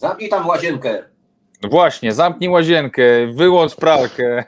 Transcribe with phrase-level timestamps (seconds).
[0.00, 1.04] Zamknij tam łazienkę.
[1.62, 3.02] No Właśnie, zamknij łazienkę,
[3.34, 4.44] wyłącz pralkę.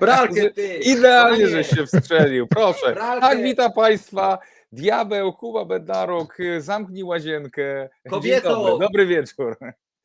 [0.00, 0.74] Pralkę ty.
[0.76, 2.46] Idealnie, żeś się wstrzelił.
[2.46, 2.92] Proszę.
[2.92, 3.26] Pralkę.
[3.26, 4.38] Tak, witam Państwa.
[4.72, 7.88] Diabeł, Kuba Bednarok, zamknij łazienkę.
[8.10, 8.48] Kobieto.
[8.64, 9.56] Dobry, dobry wieczór.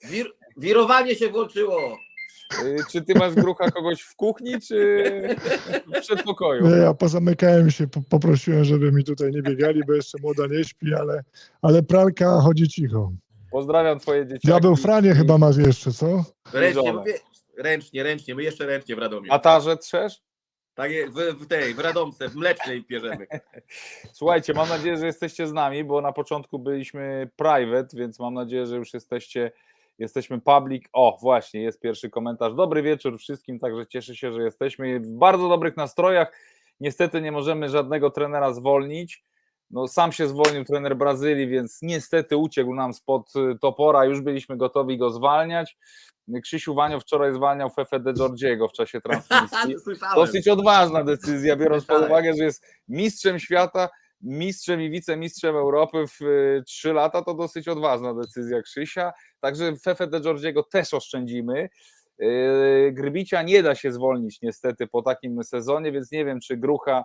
[0.10, 0.26] Wir,
[0.58, 1.98] wirowanie się włączyło.
[2.64, 5.04] Y, Czy ty masz grucha kogoś w kuchni, czy
[5.88, 6.68] w przedpokoju?
[6.68, 10.64] Nie, ja pozamykałem się, po- poprosiłem, żeby mi tutaj nie biegali, bo jeszcze młoda nie
[10.64, 11.24] śpi, ale,
[11.62, 13.12] ale pralka chodzi cicho.
[13.58, 14.48] Pozdrawiam twoje dzieciaki.
[14.48, 16.24] Diabeł Franie chyba masz jeszcze, co?
[16.54, 16.94] Ręcznie, Żonę.
[16.94, 17.14] mówię,
[17.58, 18.36] ręcznie, ręcznie.
[18.36, 19.34] My jeszcze ręcznie w Radomiu.
[19.34, 20.22] A tarze trzesz?
[20.74, 23.28] Tak jest, w, w tej, w Radomce, w Mlecznej bierzemy.
[24.14, 28.66] Słuchajcie, mam nadzieję, że jesteście z nami, bo na początku byliśmy private, więc mam nadzieję,
[28.66, 29.52] że już jesteście,
[30.00, 30.84] jesteśmy public.
[30.94, 32.54] O, właśnie, jest pierwszy komentarz.
[32.54, 36.32] Dobry wieczór wszystkim, także cieszę się, że jesteśmy w bardzo dobrych nastrojach.
[36.80, 39.24] Niestety nie możemy żadnego trenera zwolnić.
[39.70, 44.06] No, sam się zwolnił trener Brazylii, więc niestety uciekł nam spod y, topora.
[44.06, 45.78] Już byliśmy gotowi go zwalniać.
[46.44, 49.76] Krzysiu Wanio wczoraj zwalniał Fefe de Giorgiego w czasie transmisji.
[50.16, 53.90] Dosyć odważna decyzja, biorąc pod uwagę, że jest mistrzem świata,
[54.22, 59.14] mistrzem i wicemistrzem Europy w y, trzy lata, to dosyć odważna decyzja Krzysia.
[59.40, 61.70] Także Fefe de Giorgiego też oszczędzimy.
[62.20, 67.04] Yy, Grbicia nie da się zwolnić niestety po takim sezonie, więc nie wiem, czy Grucha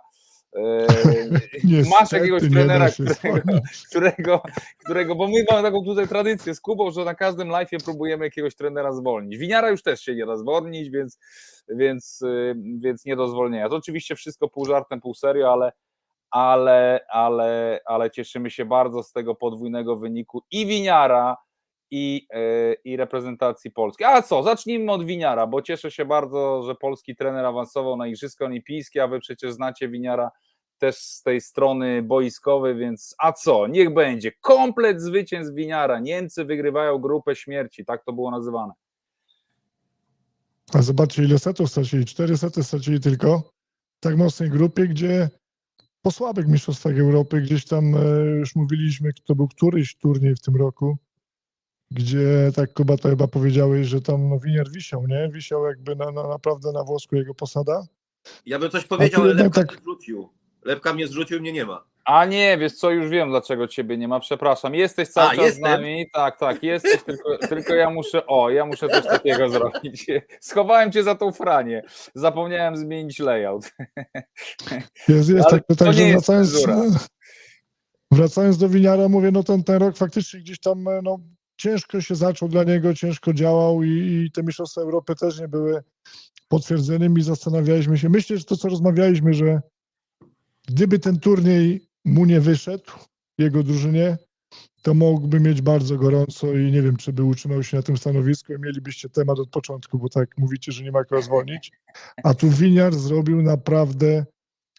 [0.53, 3.59] masz Niestety jakiegoś nie da trenera, którego,
[3.89, 4.41] którego,
[4.83, 8.55] którego, bo my mamy taką tutaj tradycję z Kubą, że na każdym live'ie próbujemy jakiegoś
[8.55, 9.37] trenera zwolnić.
[9.37, 11.19] Winiara już też się nie da zwolnić, więc,
[11.69, 13.69] więc, y, więc nie do zwolnienia.
[13.69, 15.71] To oczywiście wszystko pół żartem, pół serio, ale,
[16.31, 21.37] ale, ale, ale cieszymy się bardzo z tego podwójnego wyniku i Winiara,
[21.91, 24.03] i, y, i reprezentacji Polski.
[24.03, 28.45] A co, zacznijmy od Winiara, bo cieszę się bardzo, że polski trener awansował na Igrzyska
[28.45, 30.31] Olimpijskie, a wy przecież znacie Winiara
[30.77, 34.31] też z tej strony boiskowej, więc a co, niech będzie.
[34.31, 35.99] Komplet zwycięstw Winiara.
[35.99, 38.73] Niemcy wygrywają grupę śmierci, tak to było nazywane.
[40.73, 42.05] A zobaczcie, ile setów stracili.
[42.05, 43.39] Cztery sety stracili tylko
[43.97, 45.29] w tak mocnej grupie, gdzie
[46.01, 47.99] po słabych mistrzostwach Europy, gdzieś tam e,
[48.39, 50.97] już mówiliśmy, to był któryś turniej w tym roku,
[51.93, 55.29] gdzie tak Kuba to chyba powiedziałeś, że tam no, winier wisiał, nie?
[55.31, 57.83] Wisiał jakby na, na, naprawdę na włosku jego posada.
[58.45, 60.29] Ja bym coś powiedział, ale Lepka tak- mnie zrzucił.
[60.65, 61.83] Lepka mnie zrzucił, mnie nie ma.
[62.05, 64.75] A nie, wiesz co, już wiem dlaczego ciebie nie ma, przepraszam.
[64.75, 65.63] Jesteś cały A, czas z jestem?
[65.63, 70.05] nami, tak, tak, jesteś, tylko, tylko ja muszę, o, ja muszę coś takiego zrobić.
[70.41, 71.83] Schowałem cię za tą franię,
[72.15, 73.63] zapomniałem zmienić layout.
[75.07, 76.65] Jest, jest Ale tak, jest wracając,
[78.11, 81.19] wracając do winiara, mówię, no ten, ten rok faktycznie gdzieś tam e, no,
[81.57, 85.83] ciężko się zaczął dla niego, ciężko działał i, i te mistrzostwa Europy też nie były
[86.47, 89.61] potwierdzeniem i zastanawialiśmy się, myślę, że to co rozmawialiśmy, że
[90.67, 92.91] gdyby ten turniej mu nie wyszedł,
[93.37, 94.17] jego drużynie,
[94.81, 98.53] to mógłby mieć bardzo gorąco i nie wiem, czy by utrzymał się na tym stanowisku
[98.53, 101.71] i mielibyście temat od początku, bo tak mówicie, że nie ma kogo zwolnić.
[102.23, 104.25] A tu Winiar zrobił naprawdę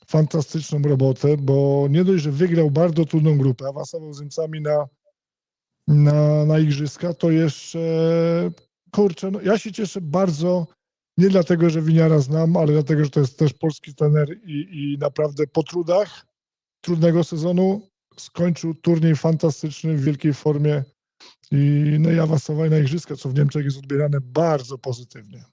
[0.07, 4.87] fantastyczną robotę, bo nie dość, że wygrał bardzo trudną grupę, awansował z Niemcami na,
[5.89, 7.81] na, na igrzyska, to jeszcze
[8.93, 10.67] kurczę, no ja się cieszę bardzo,
[11.19, 14.99] nie dlatego, że Winiara znam, ale dlatego, że to jest też polski trener i, i
[14.99, 16.27] naprawdę po trudach
[16.81, 20.83] trudnego sezonu skończył turniej fantastyczny, w wielkiej formie
[21.51, 25.45] i, no i awansował na igrzyska, co w Niemczech jest odbierane bardzo pozytywnie.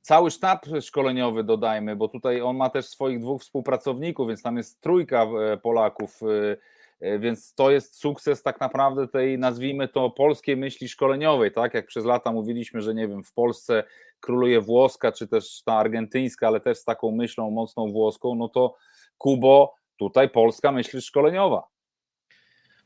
[0.00, 4.80] Cały sztab szkoleniowy dodajmy, bo tutaj on ma też swoich dwóch współpracowników, więc tam jest
[4.80, 6.56] trójka e, Polaków, e,
[7.00, 11.74] więc to jest sukces tak naprawdę tej, nazwijmy to, polskiej myśli szkoleniowej, tak?
[11.74, 13.84] Jak przez lata mówiliśmy, że nie wiem, w Polsce
[14.20, 18.76] króluje włoska, czy też ta argentyńska, ale też z taką myślą mocną włoską, no to
[19.18, 21.62] Kubo, tutaj polska myśl szkoleniowa.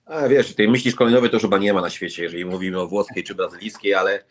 [0.04, 2.86] A wiesz, tej myśli szkoleniowej to już chyba nie ma na świecie, jeżeli mówimy o
[2.86, 4.24] włoskiej czy brazylijskiej, ale,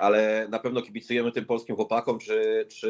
[0.00, 2.88] ale na pewno kibicujemy tym polskim chłopakom, czy, czy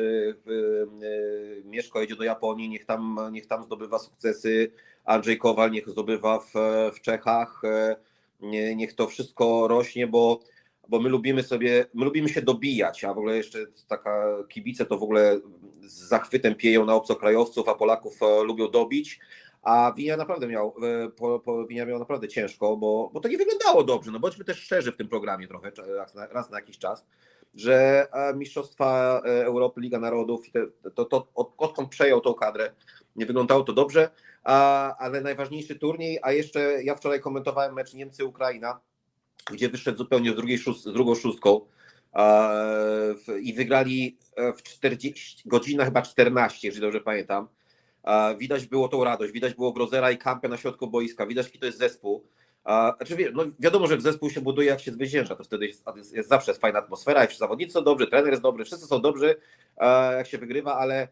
[0.49, 4.73] y, y, Mieszko jedzie do Japonii, niech tam, niech tam zdobywa sukcesy,
[5.05, 6.53] Andrzej Kowal niech zdobywa w,
[6.95, 7.63] w Czechach,
[8.41, 10.41] nie- niech to wszystko rośnie, bo,
[10.89, 13.59] bo my lubimy sobie, my lubimy się dobijać, a w ogóle jeszcze
[13.89, 15.41] taka kibice to w ogóle
[15.83, 19.21] z zachwytem pieją na obcokrajowców, a Polaków e, lubią dobić.
[19.65, 23.39] A Winia naprawdę miał, e, po, po, Winia miał naprawdę ciężko, bo, bo to nie
[23.39, 24.11] wyglądało dobrze.
[24.11, 27.07] No bądźmy też szczerzy w tym programie trochę, raz na, raz na jakiś czas,
[27.55, 32.73] że e, Mistrzostwa e, Europy, Liga Narodów, te, to, to od, odkąd przejął tą kadrę,
[33.17, 34.11] nie wyglądało to dobrze,
[34.43, 38.81] a, ale najważniejszy turniej, a jeszcze ja wczoraj komentowałem mecz Niemcy-Ukraina,
[39.51, 41.61] gdzie wyszedł zupełnie z, drugiej szóst, z drugą szóstką
[43.43, 44.19] i wygrali
[44.57, 47.49] w 40, godzinach chyba 14, jeżeli dobrze pamiętam.
[48.39, 51.67] Widać było tą radość, widać było Grozera i Kampę na środku boiska, widać jaki to
[51.67, 52.25] jest zespół.
[52.97, 56.55] Znaczy, no, wiadomo, że zespół się buduje, jak się zwycięża, to wtedy jest, jest, zawsze
[56.55, 59.37] fajna atmosfera, i zawodnicy są dobrzy, trener jest dobry, wszyscy są dobrzy,
[60.17, 61.09] jak się wygrywa, ale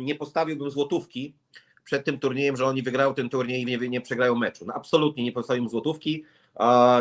[0.00, 1.34] nie postawiłbym złotówki
[1.84, 4.64] przed tym turniejem, że oni wygrają ten turniej i nie, nie przegrają meczu.
[4.66, 6.24] No, absolutnie nie postawiłbym złotówki,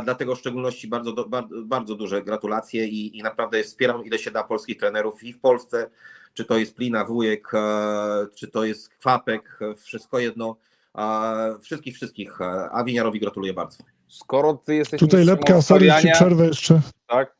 [0.03, 4.43] dlatego w szczególności bardzo, bardzo, bardzo duże gratulacje i, i naprawdę wspieram ile się da
[4.43, 5.89] polskich trenerów i w Polsce,
[6.33, 10.55] czy to jest Plina, Wujek, e, czy to jest Kwapek, wszystko jedno,
[10.97, 13.77] e, wszystkich, wszystkich, e, a Winiarowi gratuluję bardzo.
[14.07, 16.81] Skoro ty jesteś Tutaj lepka, sorry, ci przerwę jeszcze.
[17.07, 17.38] tak?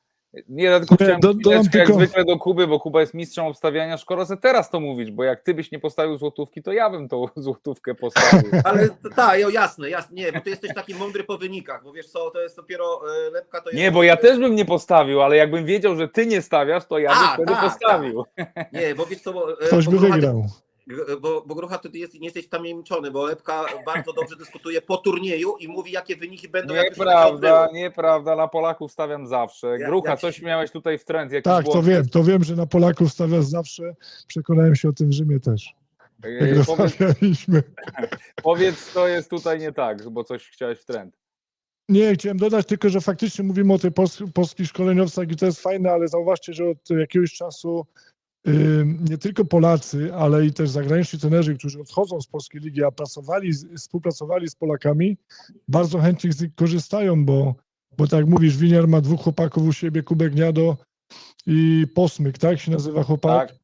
[0.50, 3.14] Nie, ja tylko Nie, chciałem do- do, jak tylko- zwykle do Kuby, bo Kuba jest
[3.14, 3.98] mistrzem obstawiania.
[3.98, 7.08] Szkoda, że teraz to mówisz, bo jak ty byś nie postawił złotówki, to ja bym
[7.10, 8.52] tą złotówkę postawił.
[8.64, 12.32] Ale tak, jasne, jasne, nie, bo ty jesteś taki mądry po wynikach, bo wiesz co,
[12.32, 13.80] to jest dopiero e, lepka, to jest...
[13.82, 17.00] Nie, bo ja też bym nie postawił, ale jakbym wiedział, że ty nie stawiasz, to
[17.00, 18.26] ja bym A, wtedy tak, postawił.
[18.74, 20.46] Nie, bo wiesz co, bo, e, Ktoś bo by wygrał.
[21.22, 24.98] Bo, bo Grucha, ty jest, nie jesteś tam niemczony, bo Lepka bardzo dobrze dyskutuje po
[24.98, 26.74] turnieju i mówi, jakie wyniki będą.
[26.74, 29.68] Nieprawda, nieprawda, na Polaków stawiam zawsze.
[29.80, 31.32] Ja- Grucha, jak- coś miałeś tutaj w trend.
[31.32, 31.88] jakiś Tak, to błąd?
[31.88, 33.96] wiem, to wiem, że na Polaków stawiasz zawsze.
[34.28, 35.74] Przekonałem się o tym w Rzymie też.
[36.24, 37.64] Yy, Jak Powiedz, rozmawialiśmy.
[38.44, 41.18] powiedz, co jest tutaj nie tak, bo coś chciałeś w trend.
[41.90, 43.92] Nie, chciałem dodać tylko, że faktycznie mówimy o tych
[44.34, 47.86] polskich szkoleniowcach i to jest fajne, ale zauważcie, że od jakiegoś czasu
[49.10, 53.54] nie tylko Polacy, ale i też zagraniczni trenerzy, którzy odchodzą z polskiej ligi, a pracowali,
[53.78, 55.18] współpracowali z Polakami,
[55.68, 57.56] bardzo chętnie z nich korzystają, bo,
[57.98, 60.78] bo tak jak mówisz, Winiar ma dwóch chłopaków u siebie, Kubek Gniado
[61.46, 63.50] i Posmyk, tak się nazywa chłopak?
[63.50, 63.60] Tak.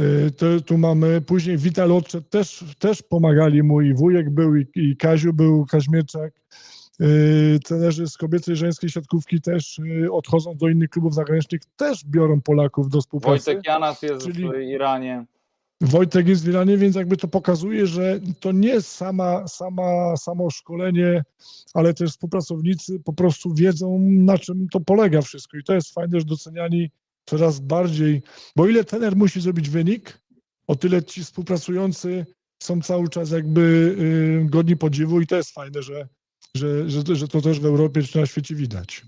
[0.00, 1.90] Y, To, tu mamy później Wital
[2.30, 6.32] też, też pomagali mu i wujek był i, i Kaziu był, Kaźmierczak.
[7.02, 12.04] Y, Trenerzy z kobiecej i żeńskiej siatkówki też y, odchodzą do innych klubów zagranicznych, też
[12.04, 13.44] biorą Polaków do współpracy.
[13.44, 15.24] Wojtek Janas jest Czyli- w Iranie.
[15.80, 20.50] Wojtek jest w Iranie, więc jakby to pokazuje, że to nie jest sama, sama, samo
[20.50, 21.22] szkolenie,
[21.74, 25.56] ale też współpracownicy po prostu wiedzą, na czym to polega wszystko.
[25.56, 26.90] I to jest fajne, że doceniani
[27.26, 28.22] coraz bardziej,
[28.56, 30.20] bo ile trener musi zrobić wynik,
[30.66, 32.26] o tyle ci współpracujący
[32.62, 33.60] są cały czas jakby
[34.46, 36.08] y, godni podziwu i to jest fajne, że,
[36.56, 39.02] że, że, że to też w Europie czy na świecie widać.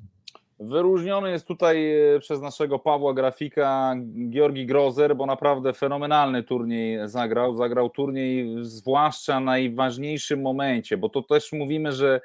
[0.61, 3.95] Wyróżniony jest tutaj e, przez naszego Pawła Grafika
[4.31, 7.55] Georgi Grozer, bo naprawdę fenomenalny turniej zagrał.
[7.55, 12.21] Zagrał turniej zwłaszcza w najważniejszym momencie, bo to też mówimy, że,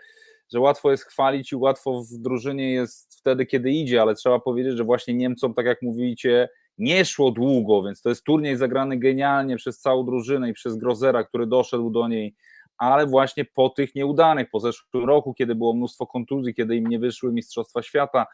[0.53, 4.77] że łatwo jest chwalić i łatwo w drużynie jest wtedy, kiedy idzie, ale trzeba powiedzieć,
[4.77, 9.56] że właśnie Niemcom, tak jak mówicie, nie szło długo, więc to jest turniej zagrany genialnie
[9.56, 12.35] przez całą drużynę i przez Grozera, który doszedł do niej
[12.77, 17.00] ale właśnie po tych nieudanych, po zeszłym roku, kiedy było mnóstwo kontuzji, kiedy im nie
[17.00, 18.25] wyszły Mistrzostwa Świata,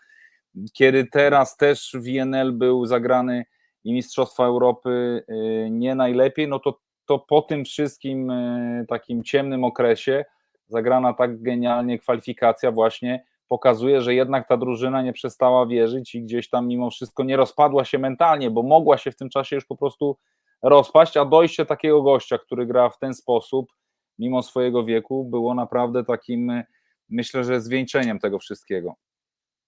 [0.73, 3.45] kiedy teraz też WNL był zagrany
[3.83, 9.63] i Mistrzostwa Europy y, nie najlepiej, no to, to po tym wszystkim y, takim ciemnym
[9.63, 10.25] okresie
[10.67, 16.49] zagrana tak genialnie kwalifikacja właśnie pokazuje, że jednak ta drużyna nie przestała wierzyć i gdzieś
[16.49, 19.77] tam mimo wszystko nie rozpadła się mentalnie, bo mogła się w tym czasie już po
[19.77, 20.17] prostu
[20.61, 23.71] rozpaść, a dojście takiego gościa, który gra w ten sposób,
[24.21, 26.65] mimo swojego wieku, było naprawdę takim, y,
[27.09, 28.95] myślę, że zwieńczeniem tego wszystkiego.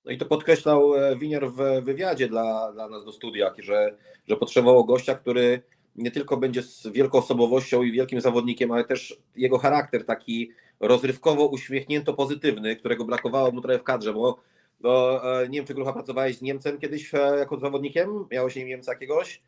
[0.05, 3.97] No i to podkreślał e, Winiar w wywiadzie dla, dla nas do studia, że,
[4.27, 5.61] że potrzebował gościa, który
[5.95, 11.45] nie tylko będzie z wielką osobowością i wielkim zawodnikiem, ale też jego charakter taki rozrywkowo
[11.45, 14.39] uśmiechnięto pozytywny, którego brakowało mu trochę w kadrze, bo,
[14.83, 18.25] e, nie wiem, czy Grucha pracowałeś z Niemcem kiedyś e, jako zawodnikiem?
[18.31, 19.41] Miałeś nim Niemca jakiegoś?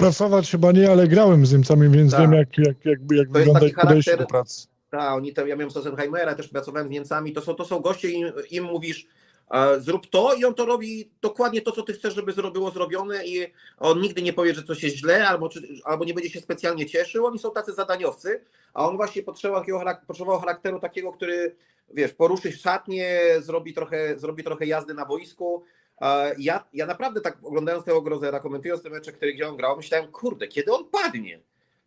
[0.00, 2.20] Pracować chyba nie, ale grałem z Niemcami, więc Tak.
[2.20, 4.66] wiem, jak, jak, jak, jak To jest wygląda taki ich podejście charakter- do pracy.
[4.90, 8.10] Tak, oni tam, ja miałem Sossenheimera, też pracowałem z Niemcami, to są, to są goście,
[8.10, 9.06] im, im mówisz
[9.50, 13.26] e, zrób to i on to robi dokładnie to, co ty chcesz, żeby było zrobione
[13.26, 13.46] i
[13.78, 16.86] on nigdy nie powie, że coś jest źle albo, czy, albo nie będzie się specjalnie
[16.86, 18.40] cieszył, oni są tacy zadaniowcy,
[18.74, 21.56] a on właśnie potrzebował, takiego, potrzebował charakteru takiego, który
[21.94, 25.64] wiesz, poruszy szatnie, zrobi trochę, zrobi trochę jazdy na boisku.
[26.00, 29.76] E, Ja, ja naprawdę tak oglądając tego Grozera, komentując te mecze, które gdzie on grał,
[29.76, 31.40] myślałem, kurde, kiedy on padnie?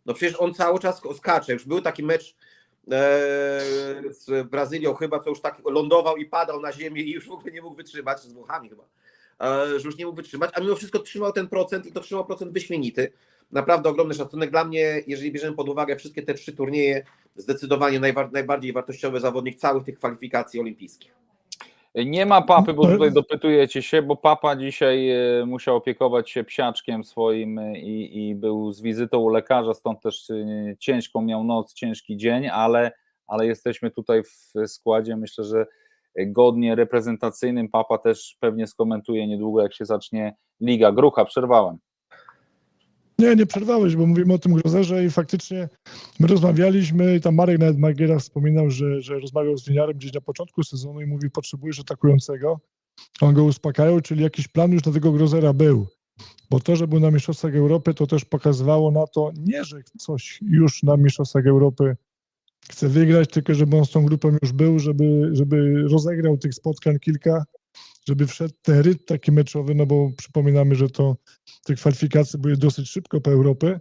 [0.06, 1.52] No przecież on cały czas skacze.
[1.52, 2.36] Już był taki mecz
[2.90, 2.96] e,
[4.10, 7.52] z Brazylią chyba, co już tak lądował i padał na ziemię i już w ogóle
[7.52, 8.84] nie mógł wytrzymać, z Włochami chyba,
[9.40, 12.26] e, że już nie mógł wytrzymać, a mimo wszystko trzymał ten procent i to trzymał
[12.26, 13.12] procent wyśmienity.
[13.52, 17.04] Naprawdę ogromny szacunek dla mnie, jeżeli bierzemy pod uwagę wszystkie te trzy turnieje,
[17.36, 18.00] zdecydowanie
[18.32, 21.14] najbardziej wartościowy zawodnik całych tych kwalifikacji olimpijskich.
[21.94, 27.04] Nie ma papy, bo tutaj dopytujecie się, bo papa dzisiaj e, musiał opiekować się psiaczkiem
[27.04, 30.36] swoim e, i, i był z wizytą u lekarza, stąd też e,
[30.78, 32.92] ciężką miał noc, ciężki dzień, ale,
[33.26, 35.66] ale jesteśmy tutaj w składzie, myślę, że
[36.26, 37.68] godnie reprezentacyjnym.
[37.68, 40.92] Papa też pewnie skomentuje niedługo, jak się zacznie liga.
[40.92, 41.78] Grucha, przerwałem.
[43.18, 45.68] Nie, nie przerwałeś, bo mówimy o tym grozerze i faktycznie
[46.20, 50.62] my rozmawialiśmy, tam Marek nawet Magiera wspominał, że, że rozmawiał z winiarem gdzieś na początku
[50.62, 52.60] sezonu i mówi, potrzebujesz atakującego.
[53.20, 55.86] On go uspokajał, czyli jakiś plan już na tego grozera był.
[56.50, 60.40] Bo to, że był na Mistrzostwach Europy, to też pokazywało na to, nie, że coś
[60.42, 61.96] już na Mistrzostwach Europy
[62.70, 66.98] chce wygrać, tylko żeby on z tą grupą już był, żeby, żeby rozegrał tych spotkań
[66.98, 67.44] kilka,
[68.08, 71.16] żeby wszedł ten rytm taki meczowy, no bo przypominamy, że to
[71.64, 73.80] te kwalifikacje były dosyć szybko po Europie,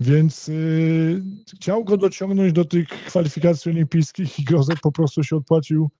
[0.00, 1.22] więc yy,
[1.54, 5.90] chciał go dociągnąć do tych kwalifikacji olimpijskich i Grozek po prostu się odpłacił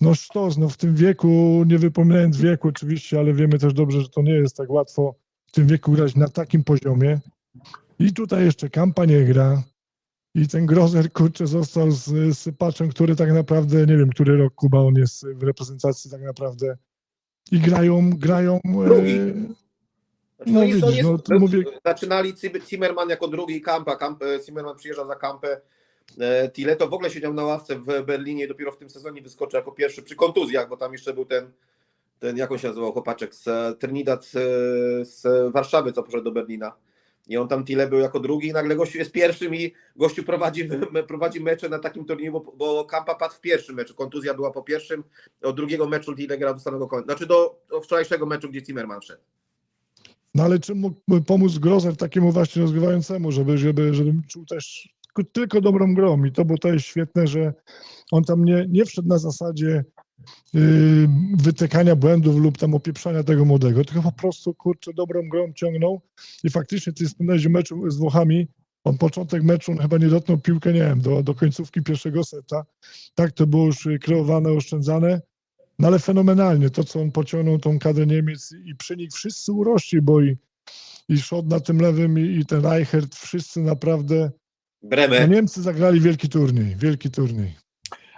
[0.00, 4.08] no sztos, no w tym wieku, nie wypominając wieku oczywiście, ale wiemy też dobrze, że
[4.08, 5.14] to nie jest tak łatwo
[5.46, 7.20] w tym wieku grać na takim poziomie.
[7.98, 9.62] I tutaj jeszcze Kampa nie gra.
[10.34, 14.78] I ten Grozer, kurczę, został z sypaczem, który tak naprawdę, nie wiem, który rok Kuba
[14.78, 16.76] on jest w reprezentacji tak naprawdę.
[17.52, 18.60] I grają, grają...
[18.64, 19.10] Drugi.
[19.18, 19.32] E,
[20.36, 23.96] Znaczy, No oni są- widzisz, no to mówię- Zaczynali Zim- Zimmerman jako drugi Kampa.
[23.96, 25.60] Kamp, Zimmerman przyjeżdża za Kampę.
[26.20, 29.58] E, Tileto w ogóle siedział na ławce w Berlinie i dopiero w tym sezonie wyskoczył
[29.58, 31.50] jako pierwszy przy kontuzjach, bo tam jeszcze był ten,
[32.18, 34.32] ten jak on się nazywał, chłopaczek z e, Trinidad z,
[35.08, 36.72] z Warszawy, co poszedł do Berlina.
[37.26, 40.68] I on tam Tile był jako drugi i nagle gościu jest pierwszym i gościu prowadzi,
[41.08, 43.94] prowadzi mecze na takim turnieju, bo, bo Kampa padł w pierwszym meczu.
[43.94, 45.04] Kontuzja była po pierwszym,
[45.42, 47.04] od drugiego meczu Tile grał do samego końca.
[47.04, 49.22] Znaczy do, do wczorajszego meczu, gdzie Zimmerman wszedł.
[50.34, 54.88] No ale czym mógł pomóc Grozer takiemu właśnie rozgrywającemu, żeby, żeby, żeby czuł też
[55.32, 57.52] tylko- dobrą grą i to, bo to jest świetne, że
[58.10, 59.84] on tam nie, nie wszedł na zasadzie
[61.36, 66.00] wytykania błędów lub tam opieprzania tego młodego, tylko po prostu, kurczę, dobrą grą ciągnął
[66.44, 68.48] i faktycznie ty wspomniałeś o meczu z Włochami,
[68.84, 72.64] on początek meczu, on chyba nie dotknął piłkę, nie wiem, do, do końcówki pierwszego seta.
[73.14, 75.20] Tak to było już kreowane, oszczędzane.
[75.78, 80.02] No ale fenomenalnie to, co on pociągnął tą kadrę Niemiec i przy nich wszyscy urośli,
[80.02, 80.36] bo i,
[81.08, 84.30] i na tym lewym i, i ten Reichert, wszyscy naprawdę,
[84.82, 85.28] no Bremę.
[85.28, 87.65] Niemcy zagrali wielki turniej, wielki turniej.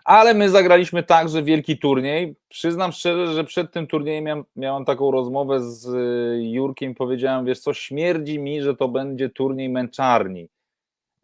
[0.09, 2.37] Ale my zagraliśmy także wielki turniej.
[2.49, 6.95] Przyznam szczerze, że przed tym turniejem miałem, miałem taką rozmowę z y, Jurkiem.
[6.95, 10.49] Powiedziałem, wiesz co, śmierdzi mi, że to będzie turniej męczarni.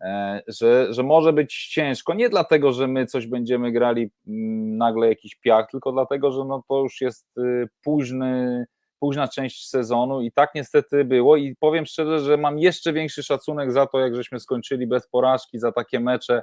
[0.00, 2.14] E, Że, że może być ciężko.
[2.14, 6.62] Nie dlatego, że my coś będziemy grali mm, nagle jakiś piach, tylko dlatego, że no
[6.68, 8.64] to już jest y, późny,
[9.00, 11.36] późna część sezonu i tak niestety było.
[11.36, 15.58] I powiem szczerze, że mam jeszcze większy szacunek za to, jak żeśmy skończyli bez porażki,
[15.58, 16.42] za takie mecze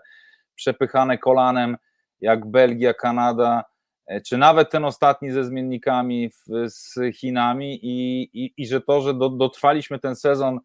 [0.55, 1.77] przepychane kolanem
[2.21, 3.63] jak Belgia, Kanada,
[4.07, 9.01] e, czy nawet ten ostatni ze zmiennikami w, z Chinami i, i, i że to,
[9.01, 10.59] że do, dotrwaliśmy ten sezon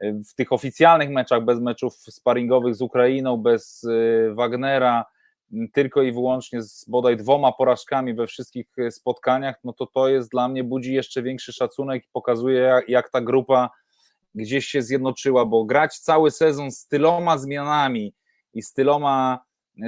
[0.00, 5.04] e, w tych oficjalnych meczach, bez meczów sparingowych z Ukrainą, bez e, Wagnera,
[5.72, 10.48] tylko i wyłącznie z bodaj dwoma porażkami we wszystkich spotkaniach, no to to jest dla
[10.48, 13.70] mnie, budzi jeszcze większy szacunek i pokazuje jak, jak ta grupa
[14.34, 18.14] gdzieś się zjednoczyła, bo grać cały sezon z tyloma zmianami
[18.54, 19.38] i z tyloma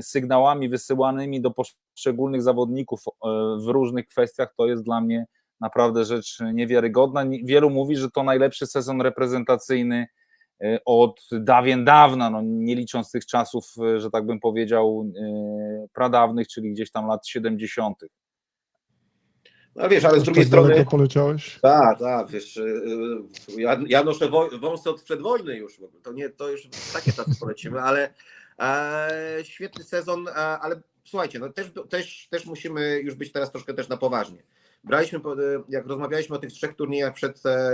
[0.02, 3.10] sygnałami wysyłanymi do poszczególnych zawodników e,
[3.64, 5.26] w różnych kwestiach, to jest dla mnie
[5.60, 7.22] naprawdę rzecz niewiarygodna.
[7.24, 10.06] Nie- Wielu mówi, że to najlepszy sezon reprezentacyjny
[10.62, 15.12] e, od dawien dawna, no nie licząc tych czasów, e, że tak bym powiedział,
[15.92, 17.98] pradawnych, czyli gdzieś tam lat 70.
[19.76, 20.86] No wiesz, ale z drugiej tak strony.
[20.90, 21.58] poleciałeś.
[21.62, 22.60] Tak, tak, wiesz,
[23.56, 24.28] ja, ja noszę
[24.60, 26.02] wąsy od przedwojny już, w ogóle.
[26.02, 28.14] to nie, to już takie czasy polecimy, ale
[29.42, 33.88] świetny sezon, e, ale słuchajcie, no też, też, też musimy już być teraz troszkę też
[33.88, 34.42] na poważnie.
[34.84, 37.70] Braliśmy, pod- jak rozmawialiśmy o tych trzech turniejach przed e,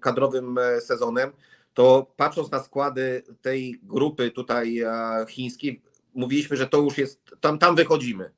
[0.00, 1.32] kadrowym e, sezonem,
[1.74, 4.90] to patrząc na składy tej grupy tutaj e,
[5.28, 5.82] chińskiej,
[6.14, 8.30] mówiliśmy, że to już jest, tam, tam wychodzimy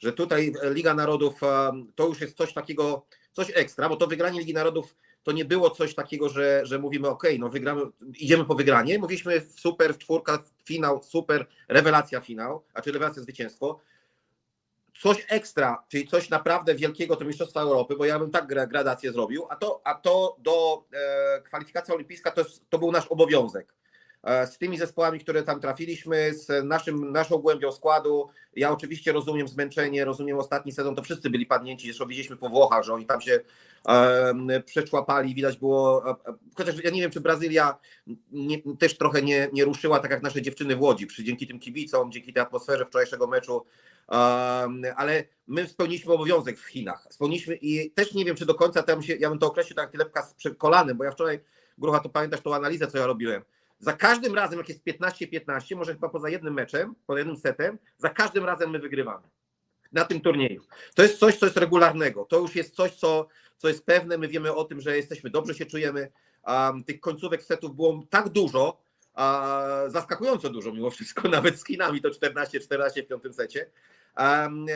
[0.00, 4.40] że tutaj Liga Narodów e, to już jest coś takiego, coś ekstra, bo to wygranie
[4.40, 7.82] Ligi Narodów to nie było coś takiego, że, że mówimy ok, no wygramy,
[8.18, 8.98] idziemy po wygranie.
[8.98, 13.80] Mówiliśmy super, czwórka, finał, super, rewelacja finał, a czy rewelacja zwycięstwo.
[15.00, 19.12] Coś ekstra, czyli coś naprawdę wielkiego to Mistrzostwa Europy, bo ja bym tak gra- gradację
[19.12, 23.77] zrobił, a to, a to do e, kwalifikacja olimpijska to, jest, to był nasz obowiązek.
[24.28, 29.48] E, z tymi zespołami, które tam trafiliśmy, z naszym, naszą głębią składu, ja oczywiście rozumiem
[29.48, 33.20] zmęczenie, rozumiem ostatni sezon, to wszyscy byli padnięci, zresztą widzieliśmy po Włochach, że oni tam
[33.20, 33.40] się
[33.86, 37.78] em, przeczłapali, widać było, e, e, chociaż ja nie wiem, czy Brazylia
[38.32, 41.58] nie, też trochę nie, nie ruszyła, tak jak nasze dziewczyny w Łodzi, przy, dzięki tym
[41.58, 43.64] kibicom, dzięki tej atmosferze wczorajszego meczu,
[44.96, 49.02] ale my spełniliśmy obowiązek w Chinach, spełniliśmy i też nie wiem, czy do końca tam
[49.02, 51.40] się, ja bym to określił tak jak ty lepka z kolanem, bo ja wczoraj,
[51.78, 53.42] Grucha, to pamiętasz tą analizę, co ja robiłem,
[53.78, 58.08] za każdym razem, jak jest 15-15, może chyba poza jednym meczem, poza jednym setem, za
[58.08, 59.28] każdym razem my wygrywamy
[59.92, 60.62] na tym turnieju.
[60.94, 62.24] To jest coś, co jest regularnego.
[62.24, 64.18] To już jest coś, co, co jest pewne.
[64.18, 66.10] My wiemy o tym, że jesteśmy, dobrze się czujemy.
[66.46, 68.80] um, tych końcówek setów było tak dużo,
[69.14, 73.70] a, zaskakująco dużo mimo wszystko, nawet z Chinami to 14-14 w piątym secie,
[74.18, 74.66] um,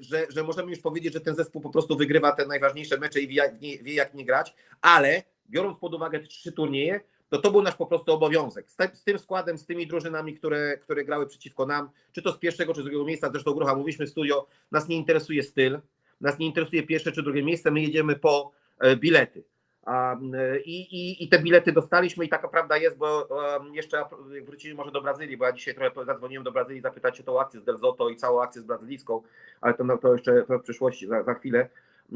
[0.00, 3.28] że, że możemy już powiedzieć, że ten zespół po prostu wygrywa te najważniejsze mecze i
[3.28, 7.62] wie wie, jak nie grać, ale biorąc pod uwagę te trzy turnieje, to to był
[7.62, 8.66] nasz po prostu obowiązek.
[8.70, 12.74] Z, tym składem, z tymi drużynami, które, które grały przeciwko nam, czy to z pierwszego,
[12.74, 15.80] czy z drugiego miejsca, zresztą Grucha, mówiliśmy w studio, nas nie interesuje styl,
[16.20, 19.44] nas nie interesuje pierwsze czy drugie miejsce, my jedziemy po e, bilety.
[19.86, 24.08] E, i, i, I te bilety dostaliśmy i taka prawda jest, bo um, jeszcze jak
[24.44, 27.60] wrócili może do Brazylii, bo ja dzisiaj trochę zadzwoniłem do Brazylii zapytać się tą akcję
[27.60, 29.22] z Del Zotto i całą akcję z brazylijską,
[29.60, 31.68] ale to, no, to jeszcze w przyszłości, za, za chwilę.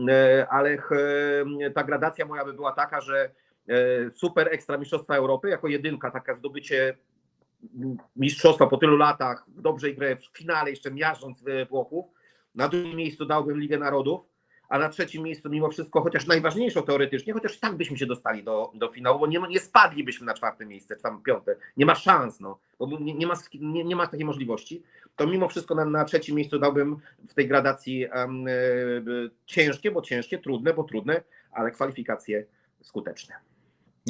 [0.09, 0.79] E, ale
[1.75, 3.31] ta gradacja moja by była taka, że e,
[4.15, 6.97] super ekstra mistrzostwa Europy jako jedynka, taka zdobycie
[8.17, 12.07] mistrzostwa po tylu latach, w dobrej grze, w finale jeszcze miażdżąc Włochów.
[12.55, 14.21] Na drugim miejscu dałbym Ligę Narodów,
[14.69, 18.73] a na trzecim miejscu mimo wszystko, chociaż najważniejszą teoretycznie, chociaż tak byśmy się dostali do,
[18.75, 22.41] do finału, bo nie, nie spadlibyśmy na czwarte miejsce, czy tam piąte, nie ma szans,
[22.41, 22.59] no,
[23.01, 24.83] nie, nie, ma, nie, nie ma takiej możliwości,
[25.17, 26.97] to mimo wszystko na, na trzecim miejscu dałbym
[27.29, 28.45] w tej gradacji um,
[29.47, 31.23] ciężkie, bo ciężkie, trudne, bo trudne,
[31.53, 32.47] ale kwalifikacje
[32.83, 33.50] skuteczne.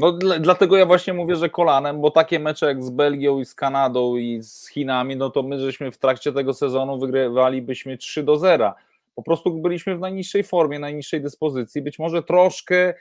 [0.00, 3.54] No dlatego ja właśnie mówię, że kolanem, bo takie mecze jak z Belgią i z
[3.54, 8.36] Kanadą i z Chinami, no to my żeśmy w trakcie tego sezonu wygrywalibyśmy 3 do
[8.36, 8.74] 0
[9.20, 11.82] po prostu byliśmy w najniższej formie, najniższej dyspozycji.
[11.82, 12.94] Być może troszkę,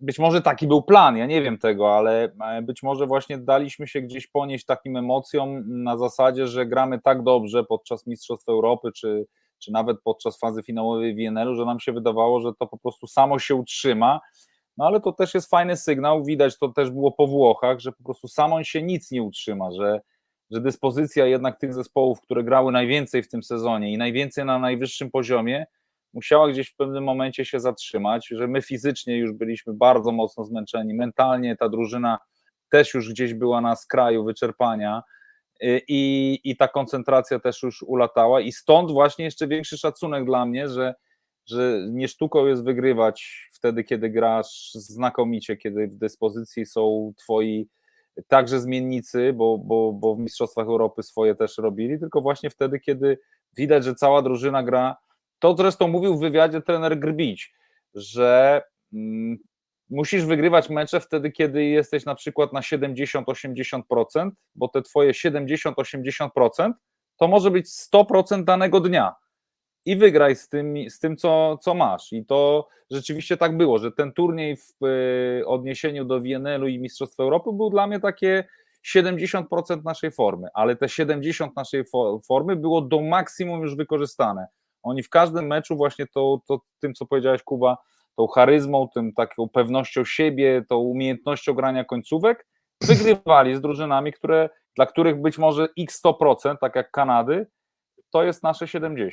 [0.00, 3.88] być może taki był plan, ja nie wiem tego, ale e, być może właśnie daliśmy
[3.88, 9.26] się gdzieś ponieść takim emocjom na zasadzie, że gramy tak dobrze podczas Mistrzostw Europy, czy,
[9.58, 13.06] czy nawet podczas fazy finałowej w INL-u, że nam się wydawało, że to po prostu
[13.06, 14.20] samo się utrzyma.
[14.76, 18.04] No ale to też jest fajny sygnał, widać to też było po Włochach, że po
[18.04, 20.00] prostu samo się nic nie utrzyma, że
[20.50, 25.10] że dyspozycja jednak tych zespołów, które grały najwięcej w tym sezonie i najwięcej na najwyższym
[25.10, 25.66] poziomie,
[26.12, 30.94] musiała gdzieś w pewnym momencie się zatrzymać, że my fizycznie już byliśmy bardzo mocno zmęczeni,
[30.94, 32.18] mentalnie ta drużyna
[32.70, 35.02] też już gdzieś była na skraju wyczerpania
[35.62, 38.40] y, i, i ta koncentracja też już ulatała.
[38.40, 40.94] I stąd właśnie jeszcze większy szacunek dla mnie, że,
[41.46, 47.68] że nie sztuką jest wygrywać wtedy, kiedy grasz znakomicie, kiedy w dyspozycji są twoi
[48.28, 53.18] także zmiennicy, bo, bo, bo w Mistrzostwach Europy swoje też robili, tylko właśnie wtedy, kiedy
[53.56, 54.96] widać, że cała drużyna gra.
[55.38, 57.54] To zresztą mówił w wywiadzie trener Grbić,
[57.94, 59.38] że mm,
[59.90, 66.72] musisz wygrywać mecze wtedy, kiedy jesteś na przykład na 70-80%, bo te twoje 70-80%
[67.16, 69.14] to może być 100% danego dnia
[69.86, 72.12] i wygraj z tym, z tym co, co masz.
[72.12, 77.20] I to rzeczywiście tak było, że ten turniej w e, odniesieniu do WNL-u i Mistrzostw
[77.20, 78.44] Europy był dla mnie takie
[78.96, 81.84] 70% naszej formy, ale te 70% naszej
[82.28, 84.46] formy było do maksimum już wykorzystane.
[84.82, 87.76] Oni w każdym meczu właśnie to, to tym, co powiedziałeś Kuba,
[88.16, 92.46] tą charyzmą, tym taką pewnością siebie, tą umiejętnością grania końcówek,
[92.80, 97.46] wygrywali z drużynami, które, dla których być może x 100%, tak jak Kanady,
[98.10, 99.10] to jest nasze 70%.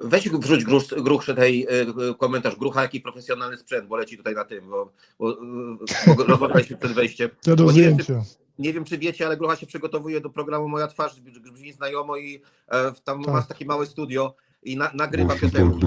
[0.00, 1.66] Weź wrzuć gruch, gruch tej
[2.10, 5.36] y, komentarz grucha, jaki profesjonalny sprzęt, bo leci tutaj na tym, bo, bo,
[6.16, 7.30] bo rozmawialiśmy przed wejściem.
[7.46, 8.20] Ja do nie, wiem, czy,
[8.58, 11.20] nie wiem, czy wiecie, ale grucha się przygotowuje do programu Moja twarz,
[11.52, 13.34] brzmi znajomo i e, tam tak.
[13.34, 15.86] masz takie małe studio i na, nagrywa piosenki.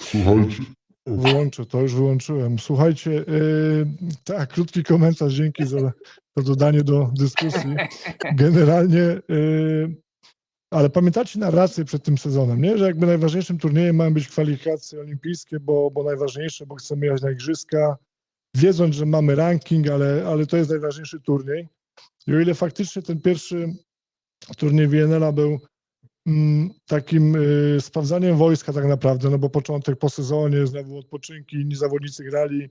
[0.00, 0.62] Słuchajcie.
[1.06, 2.58] Wyłączę, to już wyłączyłem.
[2.58, 3.86] Słuchajcie, yy,
[4.24, 5.92] tak, krótki komentarz, dzięki za
[6.34, 7.74] to dodanie do dyskusji.
[8.34, 10.03] Generalnie yy,
[10.74, 12.78] ale pamiętacie narrację przed tym sezonem, nie?
[12.78, 17.30] że jakby najważniejszym turniejem mają być kwalifikacje olimpijskie, bo, bo najważniejsze, bo chcemy jechać na
[17.30, 17.96] igrzyska,
[18.56, 21.68] wiedząc, że mamy ranking, ale, ale to jest najważniejszy turniej.
[22.26, 23.74] I o ile faktycznie ten pierwszy
[24.56, 25.58] turniej WNL-a był
[26.26, 31.76] mm, takim y, sprawdzaniem wojska tak naprawdę, no bo początek po sezonie, znowu odpoczynki, inni
[31.76, 32.68] zawodnicy grali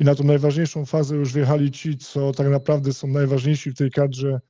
[0.00, 3.90] i na tą najważniejszą fazę już wjechali ci, co tak naprawdę są najważniejsi w tej
[3.90, 4.40] kadrze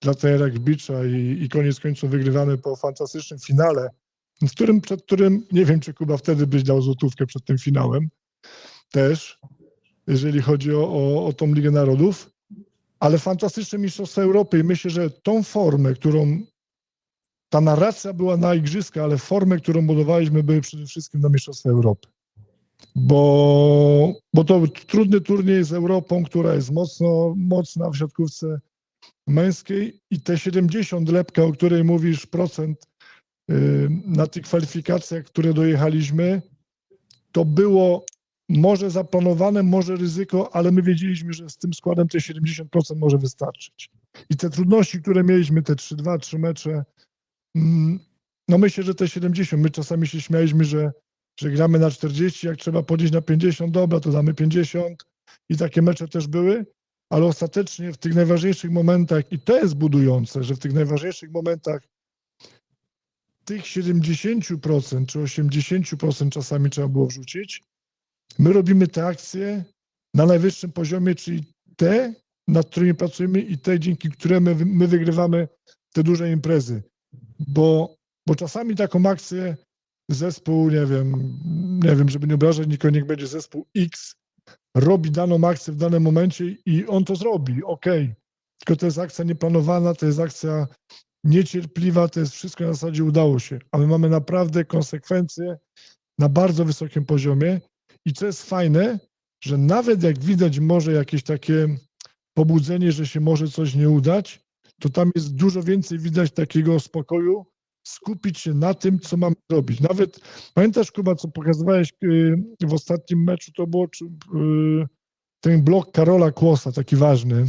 [0.00, 3.90] dla trenera Gbicza i, i koniec końców wygrywamy po fantastycznym finale,
[4.42, 8.08] w którym, przed którym nie wiem, czy Kuba wtedy byś dał złotówkę przed tym finałem
[8.90, 9.38] też,
[10.06, 12.30] jeżeli chodzi o, o, o tą Ligę Narodów,
[13.00, 16.40] ale fantastyczne Mistrzostwa Europy i myślę, że tą formę, którą
[17.48, 22.08] ta narracja była na igrzyska, ale formę, którą budowaliśmy, były przede wszystkim na Mistrzostwa Europy.
[22.94, 28.60] Bo, bo to trudny turniej z Europą, która jest mocno mocna w siatkówce
[29.30, 32.86] męskiej i te 70 lepka, o której mówisz, procent
[33.50, 36.42] y, na tych kwalifikacjach, które dojechaliśmy,
[37.32, 38.06] to było
[38.48, 43.90] może zaplanowane, może ryzyko, ale my wiedzieliśmy, że z tym składem te 70% może wystarczyć.
[44.30, 46.84] I te trudności, które mieliśmy, te 3-2, 3 mecze,
[47.56, 48.00] mm,
[48.48, 50.92] no myślę, że te 70, my czasami się śmialiśmy, że
[51.40, 55.06] że gramy na 40, jak trzeba podnieść na 50, dobra, to damy 50
[55.48, 56.66] i takie mecze też były,
[57.10, 61.88] ale ostatecznie w tych najważniejszych momentach, i to jest budujące, że w tych najważniejszych momentach
[63.44, 67.62] tych 70% czy 80% czasami trzeba było wrzucić,
[68.38, 69.64] my robimy te akcje
[70.14, 71.44] na najwyższym poziomie, czyli
[71.76, 72.14] te,
[72.48, 75.48] nad którymi pracujemy i te, dzięki którym my, my wygrywamy
[75.92, 76.82] te duże imprezy.
[77.38, 77.96] Bo,
[78.26, 79.56] bo czasami taką akcję
[80.08, 81.38] zespół, nie wiem,
[81.84, 84.14] nie wiem, żeby nie obrażać nikogo, niech będzie zespół X,
[84.76, 87.84] robi daną akcję w danym momencie i on to zrobi, ok.
[88.58, 90.66] Tylko to jest akcja nieplanowana, to jest akcja
[91.24, 93.58] niecierpliwa, to jest wszystko na zasadzie udało się.
[93.72, 95.58] A my mamy naprawdę konsekwencje
[96.18, 97.60] na bardzo wysokim poziomie
[98.06, 98.98] i co jest fajne,
[99.44, 101.76] że nawet jak widać może jakieś takie
[102.34, 104.40] pobudzenie, że się może coś nie udać,
[104.80, 107.46] to tam jest dużo więcej widać takiego spokoju,
[107.90, 109.80] skupić się na tym, co mamy robić.
[109.80, 110.20] Nawet
[110.54, 114.86] pamiętasz, Kuba, co pokazywałeś y, w ostatnim meczu, to było y,
[115.40, 117.46] ten blok Karola Kłosa, taki ważny.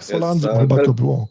[0.00, 1.28] Solandrą Jest, e, chyba to było.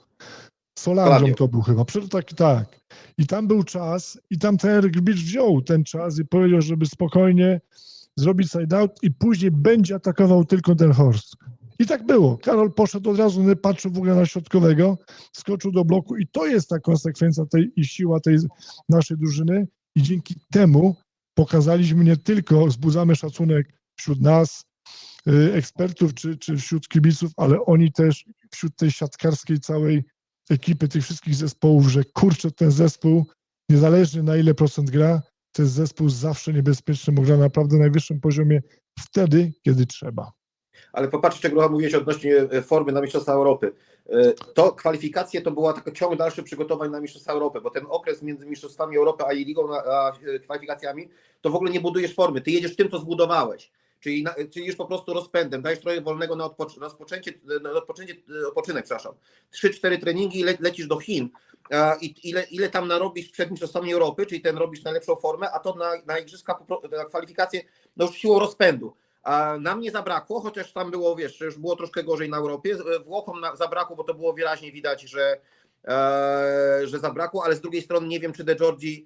[0.80, 1.86] Solandrą to był chyba.
[1.86, 2.80] Przecież tak, tak.
[3.18, 6.86] I tam był czas i tam ten Eric Bicz wziął ten czas i powiedział, żeby
[6.86, 7.62] spokojnie
[8.16, 11.36] zrobić side out i później będzie atakował tylko ten Horst.
[11.80, 12.38] I tak było.
[12.38, 14.98] Karol poszedł od razu, nie patrzył w ogóle na środkowego,
[15.34, 18.38] skoczył do bloku i to jest ta konsekwencja tej i siła tej
[18.90, 20.96] naszej drużyny i dzięki temu
[21.34, 24.66] pokazaliśmy nie tylko, wzbudzamy szacunek wśród nas,
[25.28, 30.04] y, ekspertów czy, czy wśród kibiców, ale oni też wśród tej siatkarskiej całej
[30.50, 33.26] ekipy, tych wszystkich zespołów, że kurczę, ten zespół,
[33.70, 38.20] niezależnie na ile procent gra, to jest zespół zawsze niebezpieczny, bo gra na naprawdę najwyższym
[38.20, 38.62] poziomie
[39.00, 40.32] wtedy, kiedy trzeba.
[40.94, 43.72] Ale popatrzcie, czego mówiłeś odnośnie e, formy na Mistrzostwa Europy.
[44.10, 48.22] E, To kwalifikacje to była taka ciąg dalszy przygotowań na Mistrzostwa Europy, bo ten okres
[48.22, 51.10] między Mistrzostwami Europy a jej ligą, a e, kwalifikacjami,
[51.42, 52.42] to w ogóle nie budujesz formy.
[52.42, 53.72] Ty jedziesz tym, co zbudowałeś.
[54.00, 57.72] Czyli, na, czyli już po prostu rozpędem, dajesz trochę wolnego na, odpoc- na rozpoczęcie, na
[57.72, 58.16] odpoczęcie,
[58.48, 59.14] odpoczynek, przepraszam.
[59.64, 61.30] 3-4 treningi i le, lecisz do Chin.
[62.02, 65.76] I ile, ile tam narobisz przed Mistrzostwami Europy, czyli ten robisz najlepszą formę, a to
[65.76, 66.60] na, na igrzyska,
[66.98, 67.62] na kwalifikacje,
[67.98, 68.94] no już siłą rozpędu.
[69.60, 72.78] Nam nie zabrakło, chociaż tam było, wiesz, już było troszkę gorzej na Europie.
[73.06, 75.38] Włochom na, zabrakło, bo to było wyraźnie widać, że,
[75.86, 79.06] e, że zabrakło, ale z drugiej strony nie wiem, czy De Giorgi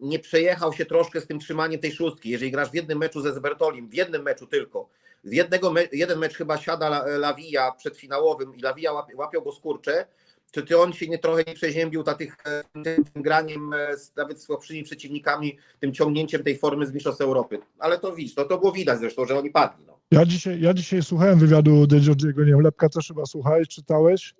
[0.00, 2.30] nie przejechał się troszkę z tym trzymaniem tej szóstki.
[2.30, 4.88] Jeżeli grasz w jednym meczu ze Zbertolim, w jednym meczu tylko,
[5.24, 9.52] z jednego me, jeden mecz chyba siada La- Lawija przedfinałowym i Lawija łapie, łapią go
[9.52, 10.06] skurcze,
[10.50, 13.96] czy ty on się nie trochę nie przeziębił na tych, e, tym, tym graniem e,
[13.96, 17.58] z nawet słabszymi przeciwnikami, tym ciągnięciem tej formy z Mistrzostw Europy.
[17.78, 19.84] Ale to widzisz, to, to było widać zresztą, że oni padli.
[19.86, 19.98] No.
[20.10, 24.34] Ja dzisiaj, ja dzisiaj słuchałem wywiadu De Giorgiego, nie wiem, Lepka też chyba słuchałeś, czytałeś.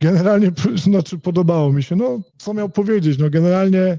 [0.00, 3.98] Generalnie, znaczy podobało mi się, no co miał powiedzieć, no generalnie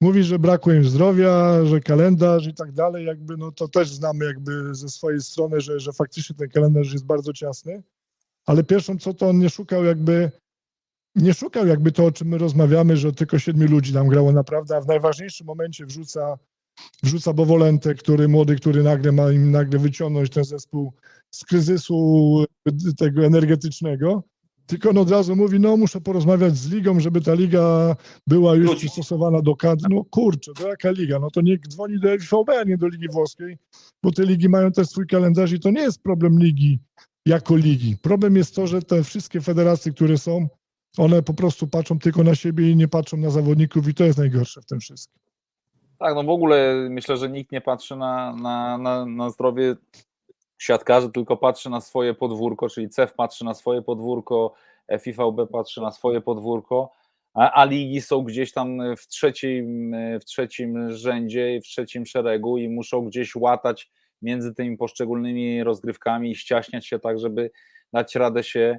[0.00, 4.24] mówi, że brakuje im zdrowia, że kalendarz i tak dalej, jakby no to też znamy
[4.24, 7.82] jakby ze swojej strony, że, że faktycznie ten kalendarz jest bardzo ciasny,
[8.46, 10.30] ale pierwszą co to on nie szukał jakby,
[11.14, 14.76] nie szukał jakby to, o czym my rozmawiamy, że tylko siedmiu ludzi nam grało naprawdę,
[14.76, 16.38] a w najważniejszym momencie wrzuca
[17.02, 20.92] wrzuca Bowolentę, który młody, który nagle ma im nagle wyciągnąć ten zespół
[21.30, 22.44] z kryzysu
[22.98, 24.22] tego energetycznego.
[24.66, 27.96] Tylko on od razu mówi, no muszę porozmawiać z ligą, żeby ta liga
[28.26, 29.86] była już przystosowana do kadr.
[29.90, 31.18] No kurczę, to jaka liga?
[31.18, 33.58] No to niech dzwoni do FVB, a nie do Ligi Włoskiej,
[34.02, 36.78] bo te ligi mają też swój kalendarz i to nie jest problem ligi
[37.26, 37.96] jako ligi.
[38.02, 40.48] Problem jest to, że te wszystkie federacje, które są,
[40.98, 44.18] one po prostu patrzą tylko na siebie i nie patrzą na zawodników i to jest
[44.18, 45.20] najgorsze w tym wszystkim.
[45.98, 49.76] Tak, no w ogóle myślę, że nikt nie patrzy na, na, na, na zdrowie
[50.58, 54.54] siatkarzy, tylko patrzy na swoje podwórko, czyli CEF patrzy na swoje podwórko,
[55.00, 56.92] FIVB patrzy na swoje podwórko,
[57.34, 62.68] a, a ligi są gdzieś tam w trzecim, w trzecim rzędzie, w trzecim szeregu i
[62.68, 63.90] muszą gdzieś łatać
[64.22, 67.50] między tymi poszczególnymi rozgrywkami i ściaśniać się tak, żeby
[67.92, 68.78] dać radę się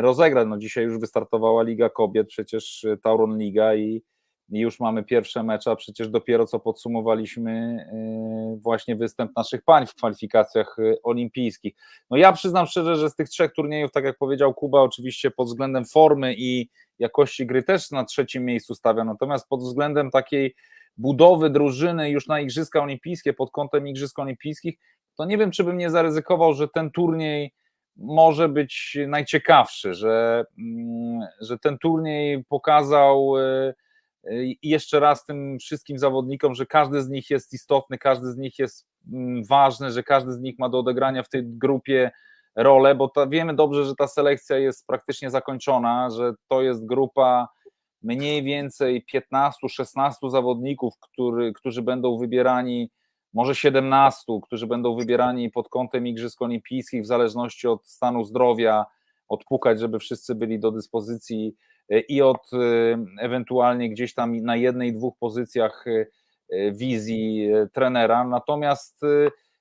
[0.00, 0.48] rozegrać.
[0.48, 4.02] No dzisiaj już wystartowała Liga Kobiet, przecież e, Tauron Liga i
[4.48, 7.86] już mamy pierwsze mecze, a przecież dopiero co podsumowaliśmy
[8.52, 11.74] yy, właśnie występ naszych pań w kwalifikacjach olimpijskich.
[12.10, 15.48] No ja przyznam szczerze, że z tych trzech turniejów, tak jak powiedział Kuba, oczywiście pod
[15.48, 20.54] względem formy i jakości gry też na trzecim miejscu stawia, natomiast pod względem takiej
[20.96, 24.78] budowy drużyny już na Igrzyska Olimpijskie, pod kątem Igrzysk Olimpijskich,
[25.16, 27.54] to nie wiem, czy bym nie zaryzykował, że ten turniej
[27.96, 33.74] może być najciekawszy, że, mm, że ten turniej pokazał yy,
[34.44, 38.58] i jeszcze raz tym wszystkim zawodnikom, że każdy z nich jest istotny, każdy z nich
[38.58, 42.10] jest mm, ważny, że każdy z nich ma do odegrania w tej grupie
[42.56, 47.48] rolę, bo ta, wiemy dobrze, że ta selekcja jest praktycznie zakończona, że to jest grupa
[48.02, 52.90] mniej więcej 15-16 zawodników, który, którzy będą wybierani,
[53.34, 58.86] może 17, którzy będą wybierani pod kątem Igrzysk Olimpijskich, w zależności od stanu zdrowia,
[59.28, 61.54] odpukać, żeby wszyscy byli do dyspozycji
[61.90, 62.56] e, i od e,
[63.20, 68.24] ewentualnie gdzieś tam na jednej, dwóch pozycjach e, wizji trenera.
[68.24, 69.00] Natomiast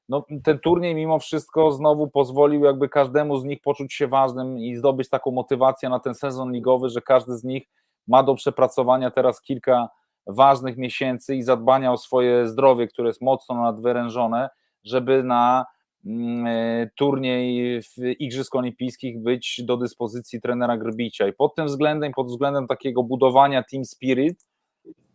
[0.09, 4.75] no, ten turniej mimo wszystko znowu pozwolił jakby każdemu z nich poczuć się ważnym i
[4.75, 7.67] zdobyć taką motywację na ten sezon ligowy, że każdy z nich
[8.07, 9.89] ma do przepracowania teraz kilka
[10.27, 14.49] ważnych miesięcy i zadbania o swoje zdrowie, które jest mocno nadwyrężone,
[14.83, 15.65] żeby na
[16.05, 21.27] mm, e, turniej w Igrzysk Olimpijskich być do dyspozycji trenera Grbicia.
[21.27, 24.47] I pod tym względem, pod względem takiego budowania team spirit,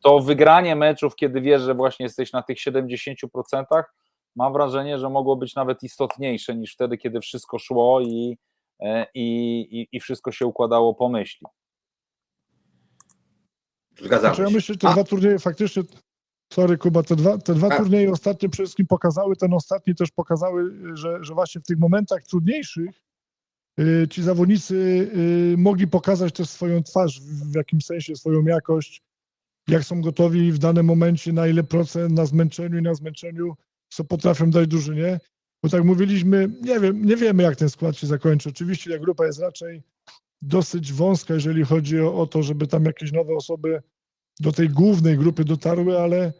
[0.02, 3.24] to wygranie meczów, kiedy wiesz, że właśnie jesteś na tych 70%,
[4.36, 8.38] mam wrażenie, że mogło być nawet istotniejsze niż wtedy, kiedy wszystko szło i,
[8.80, 11.46] e, i, i, i wszystko się układało po myśli.
[14.04, 15.82] Zgadzam Znaczy, ja myślę, że te A- dwa turnieje faktycznie,
[16.52, 17.76] sorry Kuba, te dwa, te dwa A.
[17.76, 22.22] turnieje ostatnie przede wszystkim pokazały, ten ostatni też pokazały, że, że właśnie w tych momentach
[22.22, 23.02] trudniejszych
[23.80, 24.74] y, ci zawodnicy
[25.54, 29.02] y, mogli pokazać też swoją twarz, w, w jakimś sensie swoją jakość,
[29.68, 33.54] jak są gotowi w danym momencie, na ile procent na zmęczeniu i na zmęczeniu,
[33.88, 35.20] co potrafią dać drużynie.
[35.62, 38.48] Bo tak mówiliśmy, nie wiem, nie wiemy jak ten skład się zakończy.
[38.48, 39.82] Oczywiście ta grupa jest raczej
[40.42, 43.82] dosyć wąska, jeżeli chodzi o, o to, żeby tam jakieś nowe osoby
[44.40, 46.32] do tej głównej grupy dotarły, ale,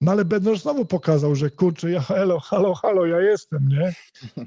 [0.00, 3.94] no ale Bednarz znowu pokazał, że kurczę, ja halo, halo, halo, ja jestem, nie?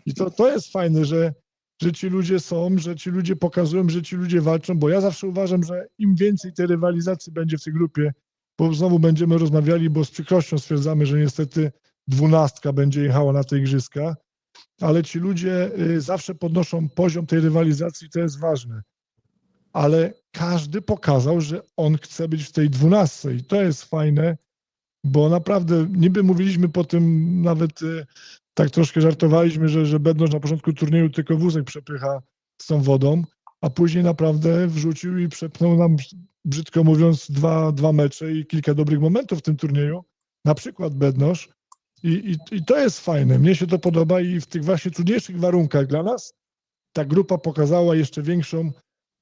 [0.05, 1.33] I to, to jest fajne, że,
[1.81, 5.27] że ci ludzie są, że ci ludzie pokazują, że ci ludzie walczą, bo ja zawsze
[5.27, 8.13] uważam, że im więcej tej rywalizacji będzie w tej grupie,
[8.59, 11.71] bo znowu będziemy rozmawiali, bo z przykrością stwierdzamy, że niestety
[12.07, 14.15] dwunastka będzie jechała na te igrzyska,
[14.81, 18.81] ale ci ludzie y, zawsze podnoszą poziom tej rywalizacji, to jest ważne.
[19.77, 24.37] Ale każdy pokazał, że on chce być w tej dwunastce i to jest fajne,
[25.03, 28.05] bo naprawdę niby mówiliśmy po tym, nawet y,
[28.53, 32.21] tak troszkę żartowaliśmy, że, że Bednosz na początku turnieju tylko wózek przepycha
[32.61, 33.23] z tą wodą,
[33.61, 35.95] a później naprawdę wrzucił i przepnął nam,
[36.45, 40.03] brzydko mówiąc, dwa, dwa mecze i kilka dobrych momentów w tym turnieju,
[40.45, 41.49] na przykład Bednosz.
[42.03, 45.39] I, i, I to jest fajne, mnie się to podoba i w tych właśnie trudniejszych
[45.39, 46.33] warunkach dla nas
[46.93, 48.71] ta grupa pokazała jeszcze większą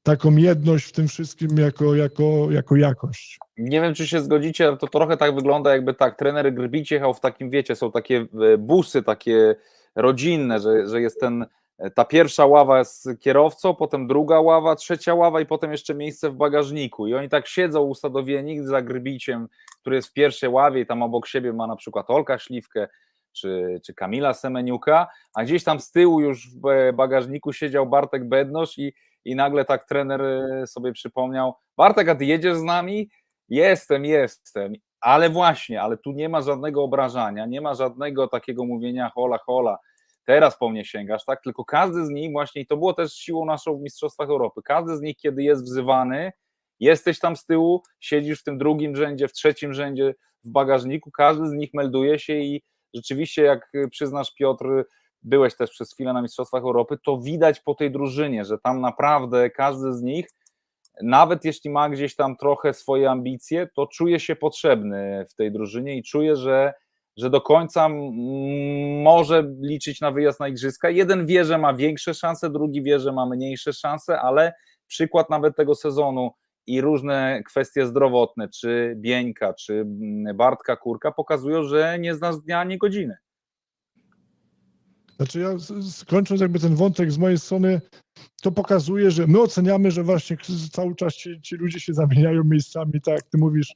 [0.06, 3.40] taką jedność w tym wszystkim jako, jako, jako jakość.
[3.58, 7.14] Nie wiem, czy się zgodzicie, ale to trochę tak wygląda, jakby tak, trener Grbić jechał
[7.14, 9.56] w takim, wiecie, są takie e, busy, takie
[9.96, 11.46] rodzinne, że, że jest ten,
[11.78, 16.30] e, ta pierwsza ława z kierowcą, potem druga ława, trzecia ława i potem jeszcze miejsce
[16.30, 17.08] w bagażniku.
[17.08, 19.48] I oni tak siedzą usadowieni za Grbiciem,
[19.82, 22.88] który jest w pierwszej ławie i tam obok siebie ma na przykład Olka Śliwkę,
[23.34, 28.30] czy, czy Kamila Semeniuka, a gdzieś tam z tyłu już w e, bagażniku siedział Bartek
[28.30, 28.94] Bednosz i,
[29.26, 33.10] i nagle tak trener e, sobie przypomniał, Bartek, a ty jedziesz z nami?
[33.50, 39.12] Jestem, jestem, ale właśnie, ale tu nie ma żadnego obrażania, nie ma żadnego takiego mówienia
[39.16, 39.78] hola, hola,
[40.26, 41.42] teraz po mnie sięgasz, tak?
[41.44, 44.98] Tylko każdy z nich właśnie, i to było też siłą naszą w Mistrzostwach Europy, każdy
[44.98, 46.32] z nich, kiedy jest wzywany,
[46.80, 51.50] jesteś tam z tyłu, siedzisz w tym drugim rzędzie, w trzecim rzędzie w bagażniku, każdy
[51.50, 52.62] z nich melduje się i
[52.94, 54.66] rzeczywiście, jak przyznasz Piotr,
[55.26, 59.50] byłeś też przez chwilę na Mistrzostwach Europy, to widać po tej drużynie, że tam naprawdę
[59.50, 60.28] każdy z nich
[61.04, 65.98] nawet jeśli ma gdzieś tam trochę swoje ambicje, to czuje się potrzebny w tej drużynie
[65.98, 66.74] i czuje, że,
[67.18, 67.90] że do końca
[69.04, 70.90] może liczyć na wyjazd na igrzyska.
[70.90, 74.54] Jeden wie, że ma większe szanse, drugi wie, że ma mniejsze szanse, ale
[74.88, 76.32] przykład nawet tego sezonu
[76.68, 79.84] i różne kwestie zdrowotne, czy Bieńka, czy
[80.36, 83.18] Bartka Kurka pokazują, że nie zna dnia ani godziny.
[85.18, 87.82] Znaczy ja z- z- kończąc jakby ten wątek z mojej strony,
[88.42, 90.38] to pokazuje, że my oceniamy, że właśnie
[90.72, 93.76] cały czas ci, ci ludzie się zamieniają miejscami, tak jak ty mówisz,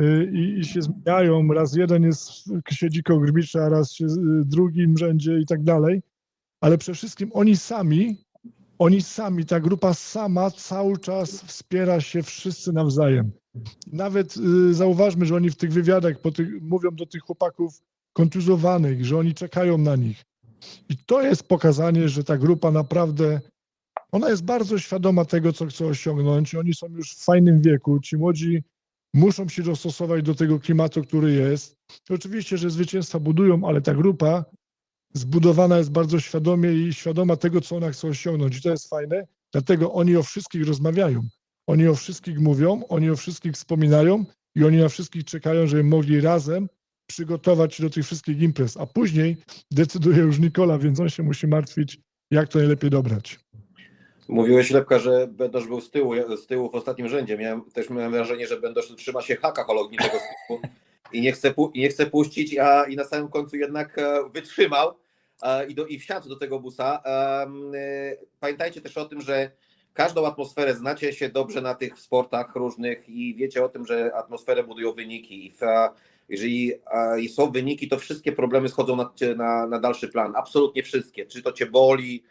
[0.00, 1.48] y, i, i się zmieniają.
[1.48, 6.02] Raz jeden jest, siedzi koło Grbicza, raz się w drugim rzędzie i tak dalej.
[6.60, 8.24] Ale przede wszystkim oni sami,
[8.78, 13.30] oni sami, ta grupa sama cały czas wspiera się wszyscy nawzajem.
[13.92, 19.18] Nawet y, zauważmy, że oni w tych wywiadach tych, mówią do tych chłopaków kontuzowanych, że
[19.18, 20.24] oni czekają na nich.
[20.88, 23.40] I to jest pokazanie, że ta grupa naprawdę,
[24.12, 26.54] ona jest bardzo świadoma tego, co chce osiągnąć.
[26.54, 28.00] Oni są już w fajnym wieku.
[28.00, 28.62] Ci młodzi
[29.14, 31.76] muszą się dostosować do tego klimatu, który jest.
[32.10, 34.44] Oczywiście, że zwycięstwa budują, ale ta grupa
[35.14, 38.56] zbudowana jest bardzo świadomie i świadoma tego, co ona chce osiągnąć.
[38.56, 39.26] I to jest fajne.
[39.52, 41.22] Dlatego oni o wszystkich rozmawiają.
[41.66, 44.24] Oni o wszystkich mówią, oni o wszystkich wspominają
[44.54, 46.68] i oni na wszystkich czekają, żeby mogli razem
[47.06, 49.36] przygotować się do tych wszystkich imprez, a później
[49.70, 51.98] decyduje już Nikola, więc on się musi martwić,
[52.30, 53.38] jak to najlepiej dobrać.
[54.28, 57.38] Mówiłeś Lepka, że Będosz był z tyłu, z tyłu w ostatnim rzędzie.
[57.38, 60.60] Miałem, też miałem wrażenie, że Będosz trzyma się haka hologniczego z tyłu
[61.12, 64.94] i nie chce, i nie chce puścić, a i na samym końcu jednak e, wytrzymał
[65.68, 67.02] i, do, i wsiadł do tego busa.
[67.06, 67.46] E,
[68.40, 69.50] Pamiętajcie też o tym, że
[69.92, 74.64] każdą atmosferę znacie się dobrze na tych sportach różnych i wiecie o tym, że atmosferę
[74.64, 75.46] budują wyniki.
[75.46, 75.94] I fa-
[76.28, 76.72] jeżeli
[77.28, 80.32] są wyniki, to wszystkie problemy schodzą na, na, na dalszy plan.
[80.36, 81.26] Absolutnie wszystkie.
[81.26, 82.24] Czy to cię boli,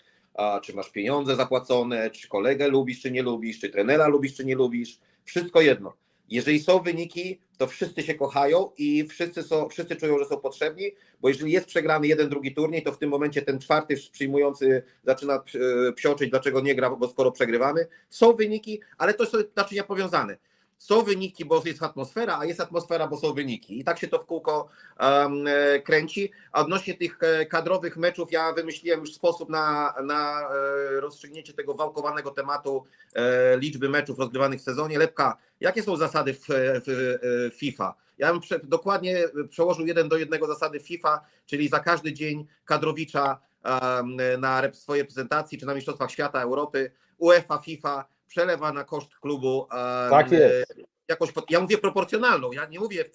[0.64, 4.56] czy masz pieniądze zapłacone, czy kolegę lubisz, czy nie lubisz, czy trenera lubisz, czy nie
[4.56, 5.00] lubisz.
[5.26, 5.94] Wszystko jedno.
[6.30, 10.92] Jeżeli są wyniki, to wszyscy się kochają i wszyscy, są, wszyscy czują, że są potrzebni,
[11.22, 15.44] bo jeżeli jest przegrany jeden, drugi turniej, to w tym momencie ten czwarty przyjmujący zaczyna
[15.90, 17.88] e, psioczyć, dlaczego nie gra, bo skoro przegrywamy.
[18.10, 20.38] Są wyniki, ale to są naczynia powiązane.
[20.84, 23.80] Są wyniki, bo jest atmosfera, a jest atmosfera, bo są wyniki.
[23.80, 24.70] I tak się to w kółko
[25.00, 25.46] um,
[25.84, 26.32] kręci.
[26.52, 31.74] A odnośnie tych e, kadrowych meczów, ja wymyśliłem już sposób na, na e, rozstrzygnięcie tego
[31.74, 32.84] wałkowanego tematu
[33.16, 35.00] e, liczby meczów rozgrywanych w sezonie.
[35.00, 37.20] Lepka, jakie są zasady w, w,
[37.54, 37.96] w FIFA?
[38.18, 43.40] Ja bym prze, dokładnie przełożył jeden do jednego zasady FIFA, czyli za każdy dzień kadrowicza
[43.66, 49.68] um, na swojej prezentacji, czy na Mistrzostwach Świata, Europy, UEFA, FIFA przelewa na koszt klubu
[50.10, 50.74] Tak jest.
[51.08, 53.06] jakąś, pod- ja mówię proporcjonalną, ja nie mówię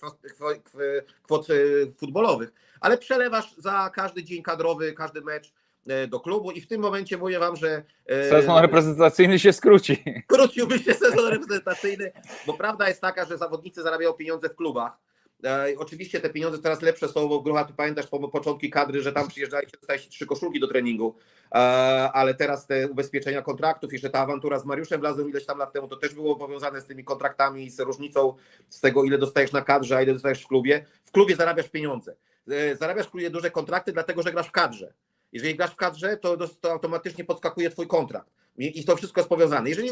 [1.23, 1.55] kwot e,
[1.99, 5.53] futbolowych, ale przelewasz za każdy dzień kadrowy, każdy mecz
[5.89, 10.05] e, do klubu i w tym momencie mówię wam, że e, Sezon reprezentacyjny się skróci.
[10.25, 12.13] skróciłby się sezon reprezentacyjny,
[12.47, 14.93] bo prawda jest taka, że zawodnicy zarabiają pieniądze w klubach.
[15.45, 19.13] E, oczywiście te pieniądze coraz lepsze są, bo Grucha, ty pamiętasz po, początki kadry, że
[19.13, 21.15] tam przyjeżdżali, dostałeś trzy koszulki do treningu,
[21.53, 21.57] e,
[22.13, 25.89] ale teraz te ubezpieczenia kontraktów, jeszcze ta awantura z Mariuszem Blazem ileś tam lat temu,
[25.89, 28.35] to też było powiązane z tymi kontraktami i z różnicą
[28.69, 30.85] z tego, ile dostajesz na kadrze, a ile dostajesz w klubie.
[31.05, 32.17] W klubie zarabiasz pieniądze.
[32.51, 34.93] E, zarabiasz w klubie duże kontrakty, dlatego że grasz w kadrze.
[35.33, 38.31] Jeżeli grasz w kadrze, to, to automatycznie podskakuje twój kontrakt.
[38.59, 39.69] I, to wszystko jest powiązane.
[39.69, 39.91] Jeżeli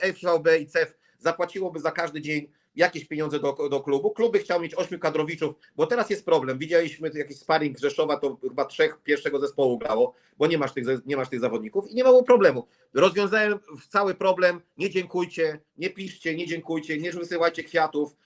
[0.00, 4.60] FVB i CEF zapłaciłoby za każdy dzień jakieś pieniądze do, do klubu, klub by chciał
[4.60, 6.58] mieć ośmiu kadrowiczów, bo teraz jest problem.
[6.58, 11.16] Widzieliśmy jakiś sparring Rzeszowa, to chyba trzech pierwszego zespołu grało, bo nie masz tych, nie
[11.16, 12.66] masz tych zawodników i nie było problemu.
[12.94, 13.58] Rozwiązałem
[13.88, 18.16] cały problem, nie dziękujcie, nie piszcie, nie dziękujcie, nie wysyłajcie kwiatów.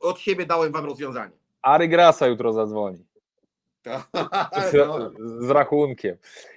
[0.00, 1.32] Od siebie dałem wam rozwiązanie.
[1.62, 3.04] Ary Grasa jutro zadzwoni.
[3.84, 5.10] Z, No.
[5.40, 6.16] z rachunkiem.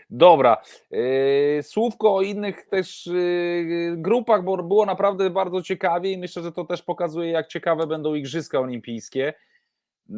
[0.10, 0.58] Dobra.
[0.92, 6.52] Yy, słówko o innych też yy, grupach, bo było naprawdę bardzo ciekawie i myślę, że
[6.52, 9.34] to też pokazuje, jak ciekawe będą Igrzyska Olimpijskie.
[10.10, 10.16] Yy,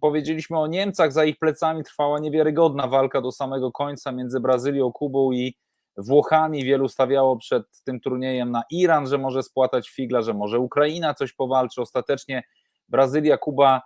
[0.00, 5.32] powiedzieliśmy o Niemcach, za ich plecami trwała niewiarygodna walka do samego końca między Brazylią, Kubą
[5.32, 5.56] i
[5.96, 6.64] Włochami.
[6.64, 11.32] Wielu stawiało przed tym turniejem na Iran, że może spłatać figla, że może Ukraina coś
[11.32, 11.82] powalczy.
[11.82, 12.42] Ostatecznie
[12.88, 13.82] Brazylia, Kuba,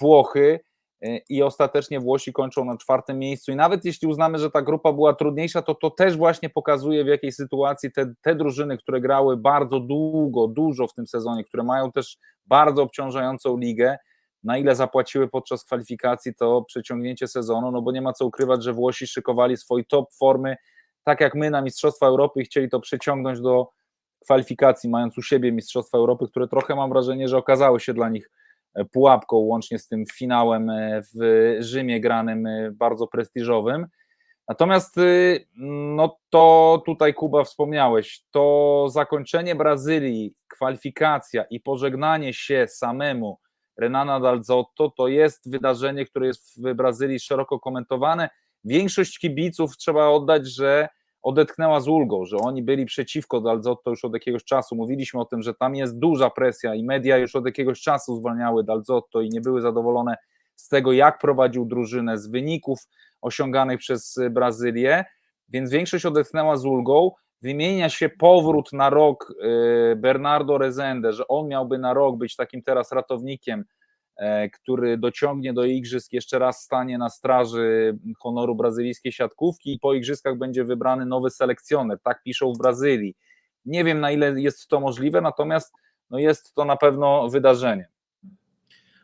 [0.00, 0.60] Włochy
[1.28, 3.52] i ostatecznie Włosi kończą na czwartym miejscu.
[3.52, 7.06] I nawet jeśli uznamy, że ta grupa była trudniejsza, to to też właśnie pokazuje, w
[7.06, 11.92] jakiej sytuacji te, te drużyny, które grały bardzo długo, dużo w tym sezonie, które mają
[11.92, 13.96] też bardzo obciążającą ligę,
[14.44, 18.72] na ile zapłaciły podczas kwalifikacji to przeciągnięcie sezonu, no bo nie ma co ukrywać, że
[18.72, 20.56] Włosi szykowali swój top formy,
[21.04, 23.68] tak jak my na Mistrzostwa Europy i chcieli to przeciągnąć do
[24.20, 28.30] kwalifikacji, mając u siebie Mistrzostwa Europy, które trochę mam wrażenie, że okazały się dla nich
[28.84, 33.86] pułapką, łącznie z tym finałem e, w Rzymie granym e, bardzo prestiżowym.
[34.48, 34.96] Natomiast
[35.96, 43.38] no to tutaj Kuba wspomniałeś, to zakończenie Brazylii, kwalifikacja i pożegnanie się samemu
[43.78, 48.28] Renana Dalzotto to jest wydarzenie, które jest w Brazylii szeroko komentowane.
[48.64, 50.88] Większość kibiców trzeba oddać, że
[51.28, 54.76] odetchnęła z ulgą, że oni byli przeciwko Dalzotto już od jakiegoś czasu.
[54.76, 58.64] Mówiliśmy o tym, że tam jest duża presja i media już od jakiegoś czasu zwalniały
[58.64, 60.16] Dalzotto i nie były zadowolone
[60.56, 62.78] z tego, jak prowadził drużynę, z wyników
[63.20, 65.04] osiąganych przez Brazylię,
[65.48, 67.10] więc większość odetchnęła z ulgą.
[67.42, 69.32] Wymienia się powrót na rok
[69.96, 73.64] Bernardo Rezende, że on miałby na rok być takim teraz ratownikiem,
[74.52, 80.38] który dociągnie do igrzysk, jeszcze raz stanie na straży honoru brazylijskiej siatkówki i po igrzyskach
[80.38, 83.14] będzie wybrany nowy selekcjoner, tak piszą w Brazylii.
[83.64, 85.74] Nie wiem na ile jest to możliwe, natomiast
[86.10, 87.88] no jest to na pewno wydarzenie.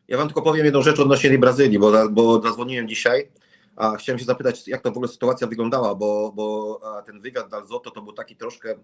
[0.09, 3.29] Ja wam tylko powiem jedną rzecz odnośnie tej Brazylii, bo, bo zadzwoniłem dzisiaj,
[3.77, 7.91] a chciałem się zapytać, jak to w ogóle sytuacja wyglądała, bo, bo ten wywiad Dalzotto
[7.91, 8.75] to był taki troszkę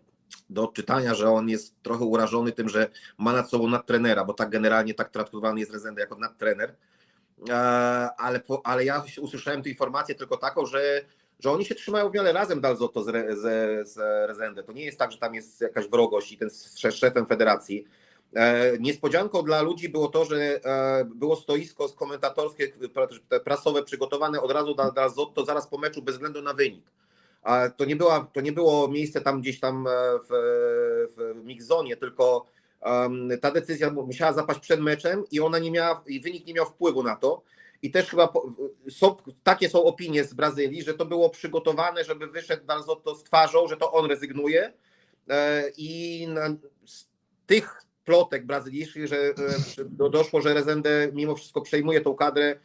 [0.51, 4.51] do odczytania, że on jest trochę urażony tym, że ma nad sobą nadtrenera, bo tak
[4.51, 6.77] generalnie tak traktowany jest Rezende jako nadtrener,
[8.19, 11.05] ale, ale ja usłyszałem tę informację tylko taką, że,
[11.39, 13.97] że oni się trzymają w miarę razem Dalzotto z, z, z
[14.29, 14.63] Rezende.
[14.63, 17.87] To nie jest tak, że tam jest jakaś wrogość i ten jest szefem federacji.
[18.81, 20.61] Niespodzianką dla ludzi było to, że
[21.15, 22.73] było stoisko komentatorskie,
[23.45, 26.85] prasowe przygotowane od razu dla Zotto zaraz po meczu bez względu na wynik.
[27.77, 29.91] to nie, była, to nie było miejsce tam gdzieś tam e,
[30.29, 30.33] w,
[31.17, 32.47] w mixzonie, tylko
[33.41, 37.03] ta decyzja musiała zapaść przed meczem i ona nie miała, i wynik nie miał wpływu
[37.03, 37.43] na to.
[37.83, 38.33] I też chyba
[38.91, 43.69] są, takie są opinie z Brazylii, że to było przygotowane, żeby wyszedł Dalzotto z twarzą,
[43.69, 44.73] że to on rezygnuje.
[45.29, 46.49] E, I na,
[46.85, 47.09] z
[47.47, 49.33] tych plotek brazylijskich, że e,
[49.85, 52.57] do, doszło, że Rezende mimo wszystko przejmuje tą kadrę,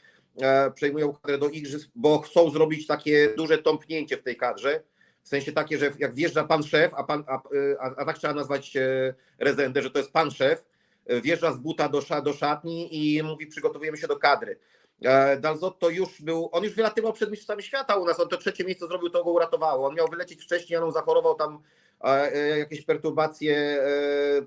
[0.41, 4.81] e, przejmują kadrę do igrzysk, bo chcą zrobić takie duże tąpnięcie w tej kadrze.
[5.23, 7.41] W sensie takie, że jak wjeżdża pan szef, a, pan, a,
[7.79, 8.73] a, a tak trzeba nazwać
[9.39, 10.65] Rezendę, że to jest pan szef,
[11.23, 14.59] wjeżdża z buta do, do szatni i mówi przygotowujemy się do kadry.
[15.39, 18.87] Dalzotto już był, on już wylatywał przed mistrzostwami świata u nas, on to trzecie miejsce
[18.87, 19.87] zrobił, to go uratowało.
[19.87, 21.59] On miał wylecieć wcześniej, on zachorował tam
[22.57, 23.83] jakieś perturbacje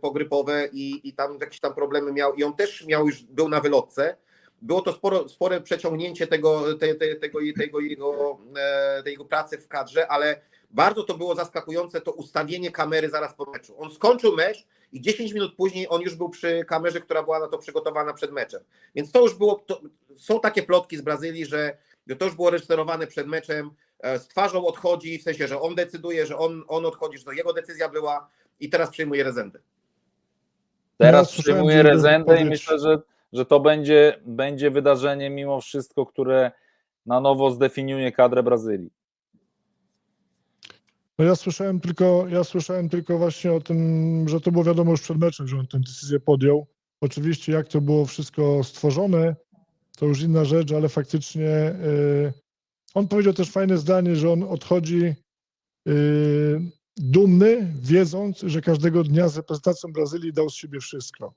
[0.00, 3.60] pogrypowe i, i tam jakieś tam problemy miał i on też miał już, był na
[3.60, 4.16] wylotce.
[4.62, 8.38] Było to sporo, spore przeciągnięcie tego, te, te, tego, tego jego,
[9.04, 10.40] tej jego pracy w kadrze, ale
[10.70, 13.74] bardzo to było zaskakujące to ustawienie kamery zaraz po meczu.
[13.78, 17.48] On skończył mecz i 10 minut później on już był przy kamerze, która była na
[17.48, 18.62] to przygotowana przed meczem.
[18.94, 19.80] Więc to już było, to,
[20.16, 21.78] są takie plotki z Brazylii, że
[22.18, 23.70] to już było reżyserowane przed meczem,
[24.04, 27.52] z twarzą odchodzi, w sensie, że on decyduje, że on, on odchodzi, że to jego
[27.52, 28.28] decyzja była
[28.60, 29.58] i teraz przyjmuje rezendę.
[30.96, 32.98] Teraz ja przyjmuje rezendę i myślę, że,
[33.32, 36.50] że to będzie, będzie wydarzenie mimo wszystko, które
[37.06, 38.90] na nowo zdefiniuje kadrę Brazylii.
[41.18, 45.00] No ja słyszałem tylko, ja słyszałem tylko właśnie o tym, że to było wiadomo już
[45.00, 46.66] przed meczem, że on tę decyzję podjął.
[47.00, 49.36] Oczywiście jak to było wszystko stworzone,
[49.98, 52.32] to już inna rzecz, ale faktycznie yy,
[52.98, 55.14] on powiedział też fajne zdanie, że on odchodzi
[55.86, 56.60] yy,
[56.96, 61.34] dumny, wiedząc, że każdego dnia z reprezentacją Brazylii dał z siebie wszystko.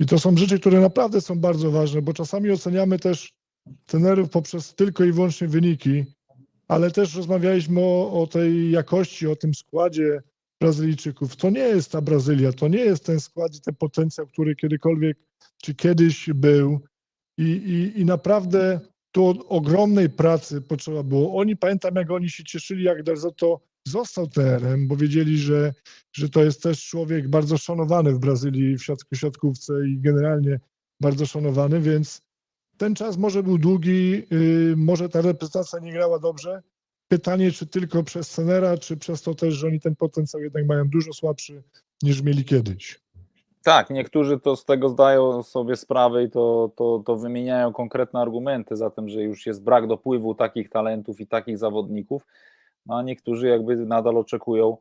[0.00, 3.32] I to są rzeczy, które naprawdę są bardzo ważne, bo czasami oceniamy też
[3.86, 6.04] trenerów poprzez tylko i wyłącznie wyniki,
[6.68, 10.22] ale też rozmawialiśmy o, o tej jakości, o tym składzie
[10.60, 11.36] Brazylijczyków.
[11.36, 15.18] To nie jest ta Brazylia, to nie jest ten skład i ten potencjał, który kiedykolwiek
[15.62, 16.80] czy kiedyś był.
[17.38, 18.80] I, i, i naprawdę
[19.12, 21.36] tu ogromnej pracy potrzeba było.
[21.36, 25.74] Oni, pamiętam jak oni się cieszyli, jak Delzotto został TR-em, bo wiedzieli, że,
[26.12, 30.60] że to jest też człowiek bardzo szanowany w Brazylii w siatkówce i generalnie
[31.00, 32.22] bardzo szanowany, więc
[32.76, 36.62] ten czas może był długi, yy, może ta reprezentacja nie grała dobrze.
[37.08, 40.88] Pytanie, czy tylko przez scenera, czy przez to też, że oni ten potencjał jednak mają
[40.88, 41.62] dużo słabszy
[42.02, 43.00] niż mieli kiedyś.
[43.62, 48.76] Tak, niektórzy to z tego zdają sobie sprawę i to, to, to wymieniają konkretne argumenty
[48.76, 52.26] za tym, że już jest brak dopływu takich talentów i takich zawodników,
[52.86, 54.76] no a niektórzy jakby nadal oczekują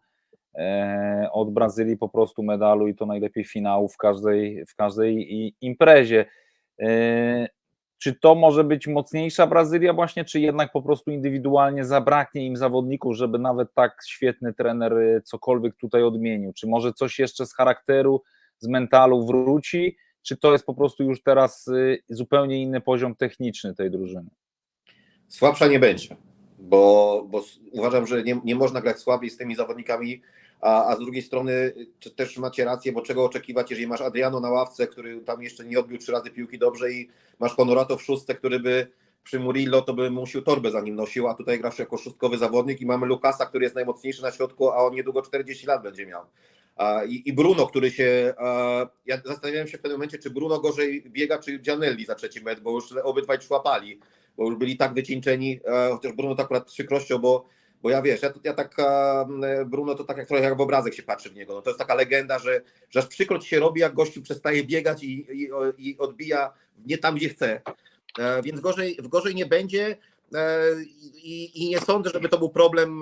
[0.56, 6.26] e, od Brazylii po prostu medalu i to najlepiej finału w każdej, w każdej imprezie.
[6.80, 7.48] E,
[7.98, 13.16] czy to może być mocniejsza Brazylia właśnie, czy jednak po prostu indywidualnie zabraknie im zawodników,
[13.16, 16.54] żeby nawet tak świetny trener cokolwiek tutaj odmienił?
[16.54, 18.22] Czy może coś jeszcze z charakteru
[18.62, 23.76] z mentalu wróci, czy to jest po prostu już teraz y, zupełnie inny poziom techniczny
[23.76, 24.30] tej drużyny?
[25.28, 26.16] Słabsza nie będzie,
[26.60, 30.22] bo, bo uważam, że nie, nie można grać słabiej z tymi zawodnikami,
[30.62, 31.74] a, a z drugiej strony
[32.16, 35.80] też macie rację, bo czego oczekiwać, jeżeli masz Adriano na ławce, który tam jeszcze nie
[35.80, 37.10] odbił trzy razy piłki dobrze i
[37.40, 38.88] masz Honorato w szóstce, który by
[39.24, 42.82] przy Murillo to by musiał torbę za nim nosił, a tutaj grasz jako szóstkowy zawodnik
[42.82, 46.26] i mamy Lukasa, który jest najmocniejszy na środku, a on niedługo 40 lat będzie miał.
[47.08, 48.34] I Bruno, który się.
[49.06, 52.62] Ja zastanawiałem się w pewnym momencie, czy Bruno gorzej biega, czy Gianelli za trzeci metr,
[52.62, 54.00] bo już obydwaj szłapali,
[54.38, 55.60] bo już byli tak wycieńczeni,
[55.92, 57.46] chociaż Bruno to akurat przykrością, bo,
[57.82, 58.76] bo ja wiesz, ja, ja tak
[59.66, 61.54] Bruno to tak jak trochę jak w obrazek się patrzy w niego.
[61.54, 65.04] No to jest taka legenda, że, że aż przykro się robi, jak gościu przestaje biegać
[65.04, 66.54] i, i, i odbija
[66.86, 67.62] nie tam, gdzie chce.
[68.20, 69.98] E, więc gorzej, gorzej nie będzie.
[71.16, 73.02] I, I, nie sądzę, żeby to był problem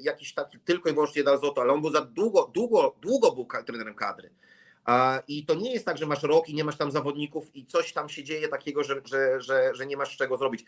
[0.00, 3.94] jakiś taki tylko i wyłącznie Dalzoto, ale on był za długo, długo, długo był trenerem
[3.94, 4.30] kadry.
[5.28, 7.92] I to nie jest tak, że masz rok i nie masz tam zawodników i coś
[7.92, 10.64] tam się dzieje takiego, że, że, że, że nie masz czego zrobić.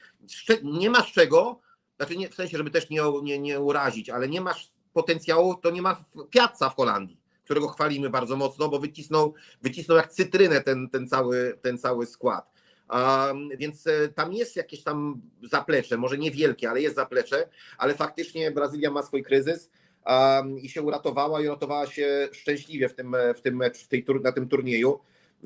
[0.63, 1.61] Nie masz czego,
[1.97, 5.71] znaczy nie w sensie, żeby też nie, nie, nie urazić, ale nie masz potencjału, to
[5.71, 10.91] nie ma Piazza w Holandii, którego chwalimy bardzo mocno, bo wycisnął, wycisnął jak cytrynę ten,
[10.91, 12.51] ten, cały, ten cały skład.
[13.57, 18.91] Więc e, tam jest jakieś tam zaplecze, może niewielkie, ale jest zaplecze, ale faktycznie Brazylia
[18.91, 19.71] ma swój kryzys
[20.63, 24.49] i się uratowała i uratowała się szczęśliwie w tym, w tym w tej, na tym
[24.49, 25.01] turnieju,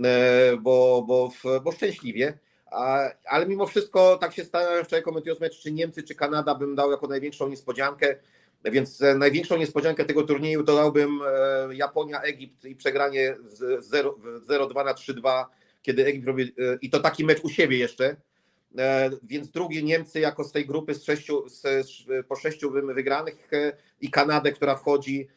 [0.04, 1.30] e, bo, bo,
[1.64, 2.38] bo szczęśliwie.
[3.26, 6.90] Ale mimo wszystko tak się stałem wczoraj komentując mecz, czy Niemcy, czy Kanada bym dał
[6.90, 8.16] jako największą niespodziankę.
[8.64, 11.20] Więc e, największą niespodziankę tego turnieju to dałbym
[11.72, 13.88] Japonia, Egipt i przegranie z
[14.48, 15.44] 0-2 na 3-2
[15.84, 18.16] kiedy Egipt robi, e, i to taki mecz u siebie jeszcze,
[18.78, 21.62] e, więc drugie Niemcy jako z tej grupy z sześciu, z,
[22.28, 25.28] po sześciu wy- wygranych e, i Kanadę, która wchodzi,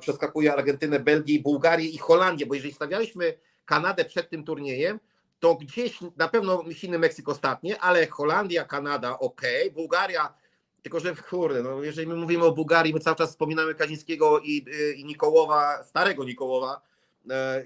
[0.00, 3.34] przeskakuje Argentynę, Belgię, Bułgarię i Holandię, bo jeżeli stawialiśmy
[3.64, 5.00] Kanadę przed tym turniejem,
[5.40, 9.42] to gdzieś na pewno silny Meksyk ostatnie, ale Holandia, Kanada ok,
[9.72, 10.34] Bułgaria,
[10.82, 14.64] tylko że kurde, no jeżeli my mówimy o Bułgarii, my cały czas wspominamy Kazińskiego i,
[14.96, 16.80] i Nikołowa, starego Nikołowa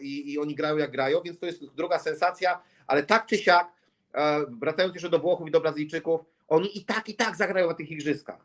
[0.00, 3.68] i, i oni grają jak grają, więc to jest druga sensacja, ale tak czy siak,
[4.14, 7.74] e, wracając jeszcze do Włochów i do Brazylijczyków, oni i tak, i tak zagrają na
[7.74, 8.40] tych igrzyskach.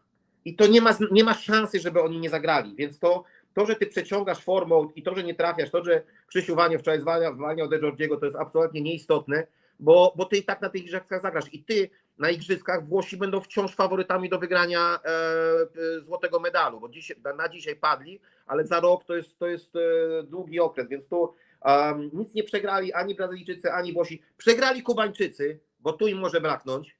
[0.45, 3.75] I to nie ma, nie ma szansy, żeby oni nie zagrali, więc to, to, że
[3.75, 7.67] ty przeciągasz formą i to, że nie trafiasz, to, że Krzysiu Wanie wczoraj zwalniał, zwalniał
[7.67, 9.47] De Giorgiego, to jest absolutnie nieistotne,
[9.79, 11.53] bo, bo ty i tak na tych igrzyskach zagrasz.
[11.53, 17.17] I ty na igrzyskach Włosi będą wciąż faworytami do wygrania e, złotego medalu, bo dzisiaj,
[17.37, 19.79] na, dzisiaj padli, ale za rok to jest, to jest e,
[20.23, 21.33] długi okres, więc tu
[21.65, 24.21] um, nic nie przegrali ani Brazylijczycy, ani Włosi.
[24.37, 26.97] Przegrali Kubańczycy, bo tu im może braknąć.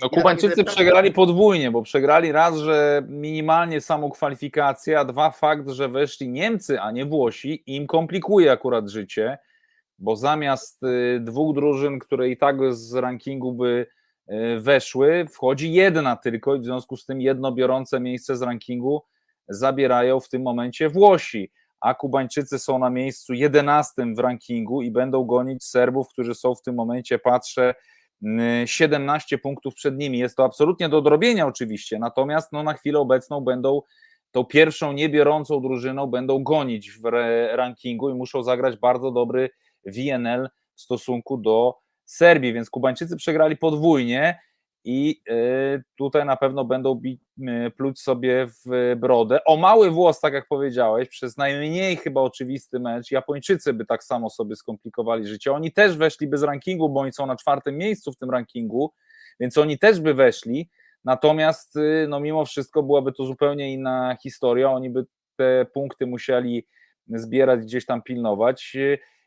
[0.00, 5.30] No Ja Kubańczycy zestaw- przegrali podwójnie, bo przegrali raz, że minimalnie samą kwalifikację, a dwa
[5.30, 9.38] fakt, że weszli Niemcy, a nie Włosi, im komplikuje akurat życie,
[9.98, 13.86] bo zamiast y, dwóch drużyn, które i tak z rankingu by
[14.58, 19.02] weszły, wchodzi jedna tylko i w związku z tym jedno biorące miejsce z rankingu
[19.48, 21.50] zabierają w tym momencie Włosi,
[21.80, 26.62] a Kubańczycy są na miejscu 11 w rankingu i będą gonić Serbów, którzy są w
[26.62, 27.74] tym momencie, patrzę,
[28.22, 28.28] y,
[28.66, 30.18] 17 punktów przed nimi.
[30.18, 33.80] Jest to absolutnie do odrobienia oczywiście, natomiast no, na chwilę obecną będą
[34.30, 37.04] tą pierwszą niebiorącą drużyną, będą gonić w
[37.52, 39.50] rankingu i muszą zagrać bardzo dobry
[39.86, 44.38] WNL w stosunku do Serbii, więc Kubańczycy przegrali podwójnie
[44.84, 49.44] i y, tutaj na pewno będą y, pluć sobie w brodę.
[49.44, 54.30] O mały włos, tak jak powiedziałeś, przez najmniej chyba oczywisty mecz, Japończycy by tak samo
[54.30, 55.52] sobie skomplikowali życie.
[55.52, 58.92] Oni też weszliby z rankingu, bo oni są na czwartym miejscu w tym rankingu,
[59.40, 60.70] więc oni też by weszli,
[61.04, 66.66] natomiast y, no mimo wszystko byłaby to zupełnie inna historia, oni by te punkty musieli
[67.08, 68.76] zbierać, gdzieś tam pilnować.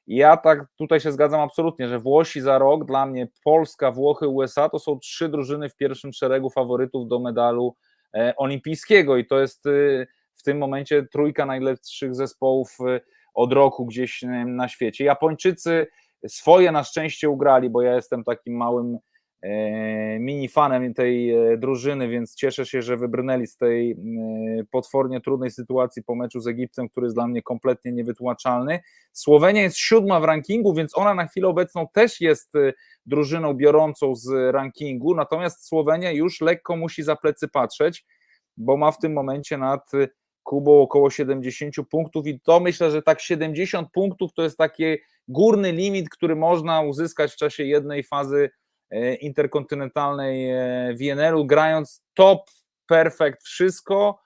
[0.07, 4.69] Ja tak tutaj się zgadzam absolutnie, że Włosi za rok, dla mnie Polska, Włochy, USA
[4.69, 7.75] to są trzy drużyny w pierwszym szeregu faworytów do medalu
[8.15, 13.01] e, olimpijskiego i to jest y, w tym momencie trójka najlepszych zespołów y,
[13.33, 15.05] od roku gdzieś na świecie.
[15.05, 15.87] Japończycy
[16.27, 18.97] swoje na szczęście ugrali, bo ja jestem takim małym
[20.19, 23.95] mini fanem tej e, drużyny, więc cieszę się, że wybrnęli z tej e,
[24.71, 28.79] potwornie trudnej sytuacji po meczu z Egiptem, który jest dla mnie kompletnie niewytłumaczalny.
[29.13, 32.73] Słowenia jest siódma w rankingu, więc ona na chwilę obecną też jest e,
[33.05, 38.05] drużyną biorącą z rankingu, natomiast Słowenia już lekko musi za plecy patrzeć,
[38.57, 40.07] bo ma w tym momencie nad e,
[40.43, 44.83] Kubą około 70 punktów i to myślę, że tak 70 punktów to jest taki
[45.27, 48.66] górny limit, który można uzyskać w czasie jednej fazy e,
[49.21, 52.39] interkontynentalnej e, WNL-u, grając top,
[52.87, 54.19] perfekt, wszystko,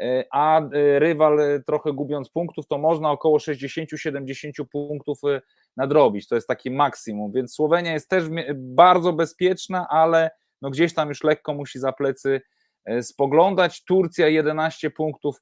[0.00, 5.40] e, a e, rywal e, trochę gubiąc punktów, to można około 60-70 punktów e,
[5.76, 6.28] nadrobić.
[6.28, 10.30] To jest taki maksimum, więc Słowenia jest też bardzo bezpieczna, ale
[10.62, 12.40] no gdzieś tam już lekko musi za plecy
[12.84, 13.84] e, spoglądać.
[13.84, 15.36] Turcja 11 punktów,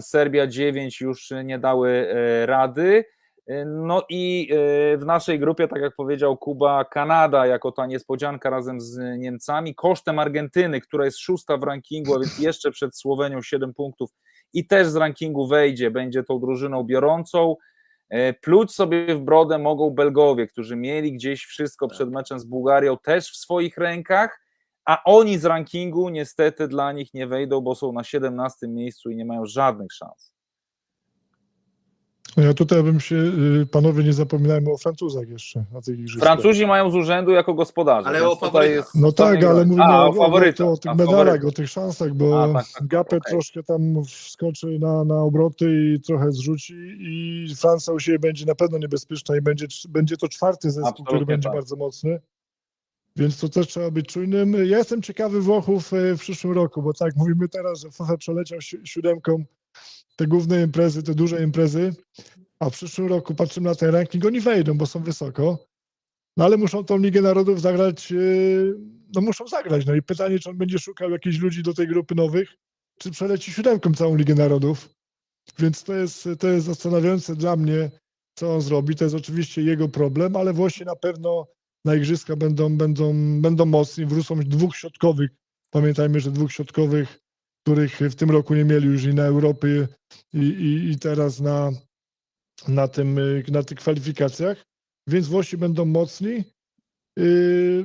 [0.00, 3.04] Serbia 9 już nie dały e, rady.
[3.66, 8.80] No i e, w naszej grupie, tak jak powiedział Kuba, Kanada jako ta niespodzianka razem
[8.80, 13.74] z Niemcami, kosztem Argentyny, która jest szósta w rankingu, a więc jeszcze przed Słowenią 7
[13.74, 14.10] punktów
[14.52, 17.56] i też z rankingu wejdzie, będzie tą drużyną biorącą.
[18.10, 22.96] E, Pluć sobie w brodę mogą Belgowie, którzy mieli gdzieś wszystko przed meczem z Bułgarią
[22.98, 24.40] też w swoich rękach,
[24.84, 29.16] a oni z rankingu niestety dla nich nie wejdą, bo są na 17 miejscu i
[29.16, 30.37] nie mają żadnych szans.
[32.36, 33.16] No Ja tutaj bym się,
[33.62, 36.28] y, panowie, nie zapominajmy o Francuzach jeszcze na tych igrzyskach.
[36.28, 38.08] Francuzi mają z urzędu jako gospodarze.
[38.08, 40.66] Ale o tutaj No tak, ale mówimy A, o, o faworytach.
[40.66, 41.48] o, o tych a, medalach, faworytach.
[41.48, 43.32] o tych szansach, bo A, tak, tak, Gapę okej.
[43.32, 48.54] troszkę tam wskoczy na, na obroty i trochę zrzuci i Francja u siebie będzie na
[48.54, 51.56] pewno niebezpieczna i będzie, będzie to czwarty zespół, który Absolutnie będzie tak.
[51.56, 52.20] bardzo mocny.
[53.16, 54.52] Więc to też trzeba być czujnym.
[54.66, 58.60] Ja jestem ciekawy Włochów e, w przyszłym roku, bo tak, mówimy teraz, że FIFA przeleciał
[58.60, 59.44] si- siódemką
[60.16, 61.94] te główne imprezy, te duże imprezy,
[62.60, 65.68] a w przyszłym roku patrzymy na ten ranking, oni wejdą, bo są wysoko,
[66.38, 68.16] no ale muszą tą Ligę Narodów zagrać, e,
[69.14, 69.86] no muszą zagrać.
[69.86, 72.54] No i pytanie, czy on będzie szukał jakichś ludzi do tej grupy nowych,
[72.98, 74.88] czy przeleci siódemką całą Ligę Narodów.
[75.58, 77.90] Więc to jest, to jest zastanawiające dla mnie,
[78.34, 78.94] co on zrobi.
[78.94, 81.46] To jest oczywiście jego problem, ale Włosi na pewno
[81.84, 84.06] na igrzyska będą, będą, będą mocni.
[84.06, 85.30] Wrócą dwóch środkowych.
[85.70, 87.20] Pamiętajmy, że dwóch środkowych,
[87.62, 89.88] których w tym roku nie mieli już i na Europy,
[90.34, 91.70] i, i, i teraz na,
[92.68, 94.64] na, tym, y, na tych kwalifikacjach.
[95.06, 96.44] Więc Włosi będą mocni.
[97.16, 97.84] Yy,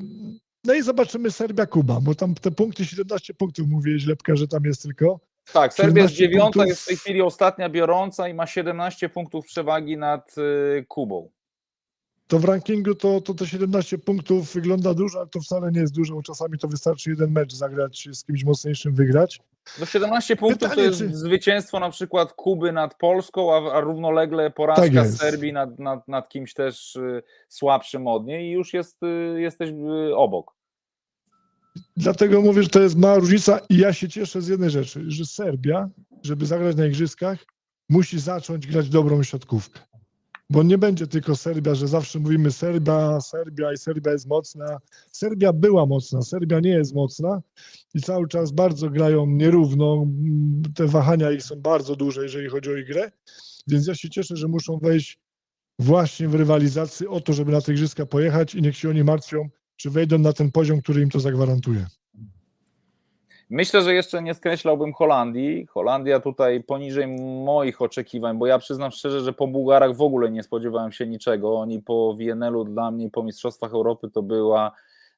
[0.66, 4.82] No i zobaczymy Serbia-Kuba, bo tam te punkty, 17 punktów mówiłeś, Lepka, że tam jest
[4.84, 5.20] tylko.
[5.54, 6.68] Tak, Serbia jest 17 dziewiąta, punktów.
[6.68, 11.30] jest w tej chwili ostatnia biorąca i ma 17 punktów przewagi nad y, Kubą.
[12.28, 15.94] To w rankingu to, to te 17 punktów wygląda dużo, ale to wcale nie jest
[15.96, 19.40] dużo, bo czasami to wystarczy jeden mecz zagrać, z kimś mocniejszym wygrać.
[19.80, 23.80] No 17 punktów to Pytanie, jest czy- zwycięstwo na przykład Kuby nad Polską, a, a
[23.82, 25.08] równolegle porażka Tak.
[25.08, 29.70] Serbii nad, nad, nad kimś też y, słabszym od niej i już jest, y, jesteś
[29.70, 30.52] y, obok.
[31.98, 35.26] Dlatego mówię, że to jest mała różnica i ja się cieszę z jednej rzeczy, że
[35.26, 35.90] Serbia,
[36.24, 37.46] żeby zagrać na igrzyskach,
[37.90, 39.80] musi zacząć grać dobrą siatkówkę.
[40.54, 44.78] Bo nie będzie tylko Serbia, że zawsze mówimy Serbia, Serbia i Serbia jest mocna.
[45.12, 47.42] Serbia była mocna, Serbia nie jest mocna
[47.94, 50.06] i cały czas bardzo grają nierówno.
[50.76, 53.12] Te wahania ich są bardzo duże, jeżeli chodzi o ich grę.
[53.68, 55.20] Więc ja się cieszę, że muszą wejść
[55.80, 59.50] właśnie w rywalizację o to, żeby na te igrzyska pojechać i niech się oni martwią,
[59.76, 61.88] czy wejdą na ten poziom, który im to zagwarantuje.
[63.50, 65.66] Myślę, że jeszcze nie skreślałbym Holandii.
[65.66, 67.08] Holandia tutaj poniżej
[67.46, 71.60] moich oczekiwań, bo ja przyznam szczerze, że po Bułgarach w ogóle nie spodziewałem się niczego.
[71.60, 74.72] Oni po WNL-u dla mnie, po Mistrzostwach Europy to była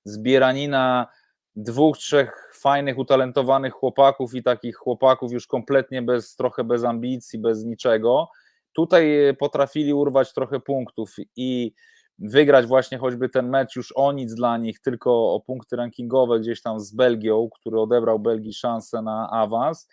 [0.04, 1.08] zbieranina
[1.56, 7.66] dwóch, trzech fajnych, utalentowanych chłopaków i takich chłopaków już kompletnie bez, trochę bez ambicji, bez
[7.66, 8.30] niczego.
[8.74, 9.08] Tutaj
[9.40, 11.74] potrafili urwać trochę punktów i
[12.20, 16.62] wygrać właśnie choćby ten mecz już o nic dla nich, tylko o punkty rankingowe gdzieś
[16.62, 19.90] tam z Belgią, który odebrał Belgii szansę na awans,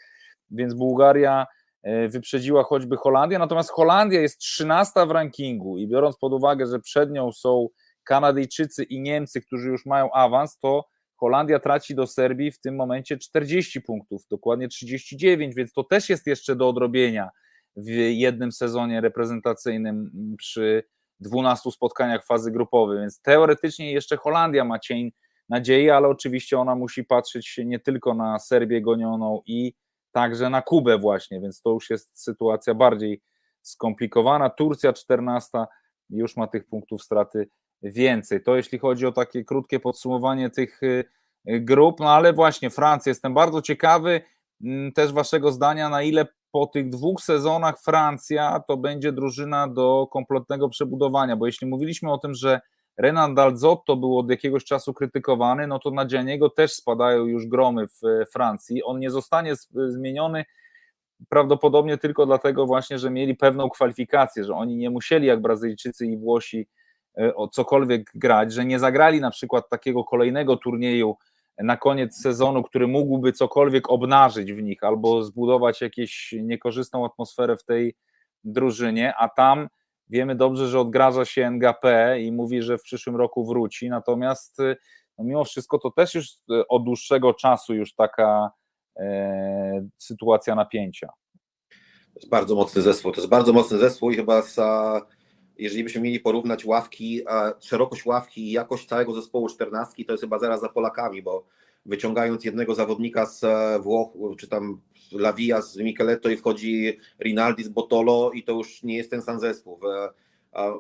[0.51, 1.47] więc Bułgaria
[1.83, 6.81] e, wyprzedziła choćby Holandię, natomiast Holandia jest 13 w rankingu i biorąc pod uwagę, że
[6.81, 7.69] przed nią są
[8.05, 10.85] Kanadyjczycy i Niemcy, którzy już mają awans, to
[11.17, 16.27] Holandia traci do Serbii w tym momencie 40 punktów, dokładnie 39, więc to też jest
[16.27, 17.31] jeszcze do odrobienia
[17.77, 20.85] w jednym sezonie reprezentacyjnym przy
[21.23, 25.13] 12 spotkaniach fazy grupowej, więc teoretycznie jeszcze Holandia ma cień
[25.49, 29.75] nadziei, ale oczywiście ona musi patrzeć nie tylko na Serbię gonioną i
[30.13, 33.23] także na Kubę właśnie, więc to już jest sytuacja bardziej
[33.63, 34.51] skomplikowana.
[34.51, 35.65] Turcja 14
[36.11, 37.49] już ma tych punktów straty
[37.83, 38.43] więcej.
[38.43, 41.05] To jeśli chodzi o takie krótkie podsumowanie tych y,
[41.45, 44.21] grup, no ale właśnie Francja, jestem bardzo ciekawy
[44.65, 50.09] mm, też waszego zdania, na ile po tych dwóch sezonach Francja to będzie drużyna do
[50.11, 52.61] kompletnego przebudowania, bo jeśli mówiliśmy o tym, że
[52.97, 57.89] Renan Dalzotto był od jakiegoś czasu krytykowany, no to na Gianniego też spadają już gromy
[57.89, 58.83] w e, Francji.
[58.83, 59.55] On nie zostanie
[59.87, 60.45] zmieniony
[61.29, 66.17] prawdopodobnie tylko dlatego właśnie, że mieli pewną kwalifikację, że oni nie musieli jak Brazylijczycy i
[66.17, 66.69] Włosi
[67.19, 71.17] e, o cokolwiek grać, że nie zagrali na przykład takiego kolejnego turnieju
[71.59, 77.65] na koniec sezonu, który mógłby cokolwiek obnażyć w nich albo zbudować jakąś niekorzystną atmosferę w
[77.65, 77.95] tej
[78.45, 79.69] drużynie, a tam
[80.09, 84.59] wiemy dobrze, że odgraża się NGP i mówi, że w przyszłym roku wróci, natomiast
[85.19, 86.27] no mimo wszystko to też już
[86.69, 88.51] od dłuższego czasu już taka
[88.97, 91.09] e, sytuacja napięcia.
[92.15, 95.01] To jest bardzo mocny zespół, to jest bardzo mocny zespół i chyba za,
[95.59, 97.23] jeżeli byśmy mieli porównać ławki,
[97.61, 101.45] szerokość ławki i jakość całego zespołu czternastki, to jest chyba zaraz za Polakami, bo
[101.87, 103.45] wyciągając jednego zawodnika z
[103.83, 104.81] Włoch, czy tam
[105.13, 109.41] Lavia z Micheletto i wchodzi Rinaldi z Botolo i to już nie jest ten sam
[109.41, 109.81] zespół.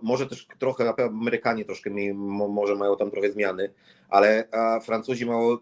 [0.03, 3.73] Może też trochę, Amerykanie troszkę może mają tam trochę zmiany,
[4.09, 4.49] ale
[4.85, 5.59] Francuzi mają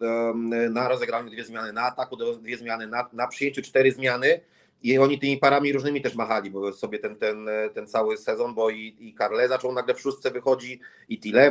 [0.70, 4.40] na rozegraniu dwie zmiany, na ataku dwie zmiany, na, na przyjęciu cztery zmiany
[4.82, 8.70] i oni tymi parami różnymi też machali, bo sobie ten, ten, ten cały sezon, bo
[8.70, 11.50] i, i Carle zaczął nagle w szóstce wychodzi, i Tilly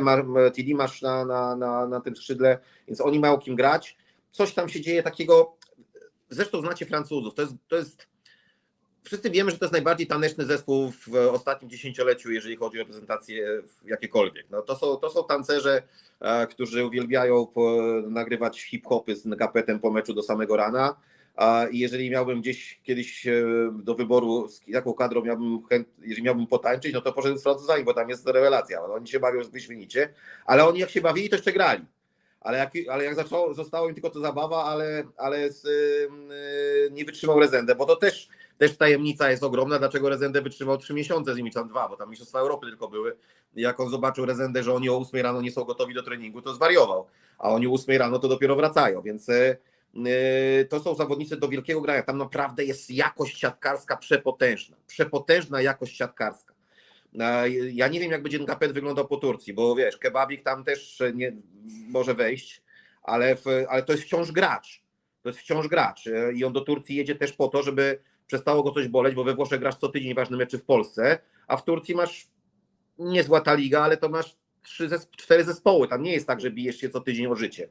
[0.74, 2.58] masz na, na, na, na tym skrzydle,
[2.88, 3.96] więc oni mają kim grać.
[4.30, 5.56] Coś tam się dzieje takiego,
[6.30, 8.08] zresztą znacie Francuzów, to jest, to jest
[9.02, 13.62] wszyscy wiemy, że to jest najbardziej taneczny zespół w ostatnim dziesięcioleciu, jeżeli chodzi o reprezentację
[13.84, 14.46] jakiekolwiek.
[14.50, 15.82] No to, są, to są tancerze,
[16.20, 17.46] e, którzy uwielbiają
[18.06, 20.96] nagrywać hip-hopy z gapetem po meczu do samego rana,
[21.70, 23.32] i jeżeli miałbym gdzieś kiedyś e,
[23.72, 27.84] do wyboru, z jaką kadrą miałbym chęt, jeżeli miałbym potańczyć, no to poszedłem z Francuzami,
[27.84, 28.82] bo tam jest rewelacja.
[28.84, 30.14] Oni się bawią wyśmienicie,
[30.44, 31.84] ale oni jak się bawili, to jeszcze grali.
[32.40, 37.04] Ale jak, ale jak zaczęło, zostało im tylko to zabawa, ale, ale z, yy, nie
[37.04, 38.28] wytrzymał Rezendę, bo to też,
[38.58, 42.10] też tajemnica jest ogromna, dlaczego Rezendę wytrzymał trzy miesiące z nimi, tam dwa, bo tam
[42.10, 43.16] Mistrzostwa Europy tylko były.
[43.56, 46.54] Jak on zobaczył Rezendę, że oni o 8 rano nie są gotowi do treningu, to
[46.54, 47.06] zwariował,
[47.38, 49.56] a oni o 8 rano to dopiero wracają, więc yy,
[50.68, 52.02] to są zawodnicy do wielkiego grania.
[52.02, 54.76] Tam naprawdę jest jakość siatkarska przepotężna.
[54.86, 56.54] Przepotężna jakość siatkarska.
[57.72, 61.32] Ja nie wiem, jak będzie NKP wyglądał po Turcji, bo wiesz, Kebabik tam też nie
[61.88, 62.62] może wejść,
[63.02, 64.82] ale, w, ale to jest wciąż gracz.
[65.22, 66.04] To jest wciąż gracz.
[66.34, 69.34] I on do Turcji jedzie też po to, żeby przestało go coś boleć, bo we
[69.34, 72.28] Włoszech grasz co tydzień ważne mecze w Polsce, a w Turcji masz
[72.98, 75.88] niezła ta liga, ale to masz trzy cztery zespoły.
[75.88, 77.68] Tam nie jest tak, że bijesz się co tydzień o życie.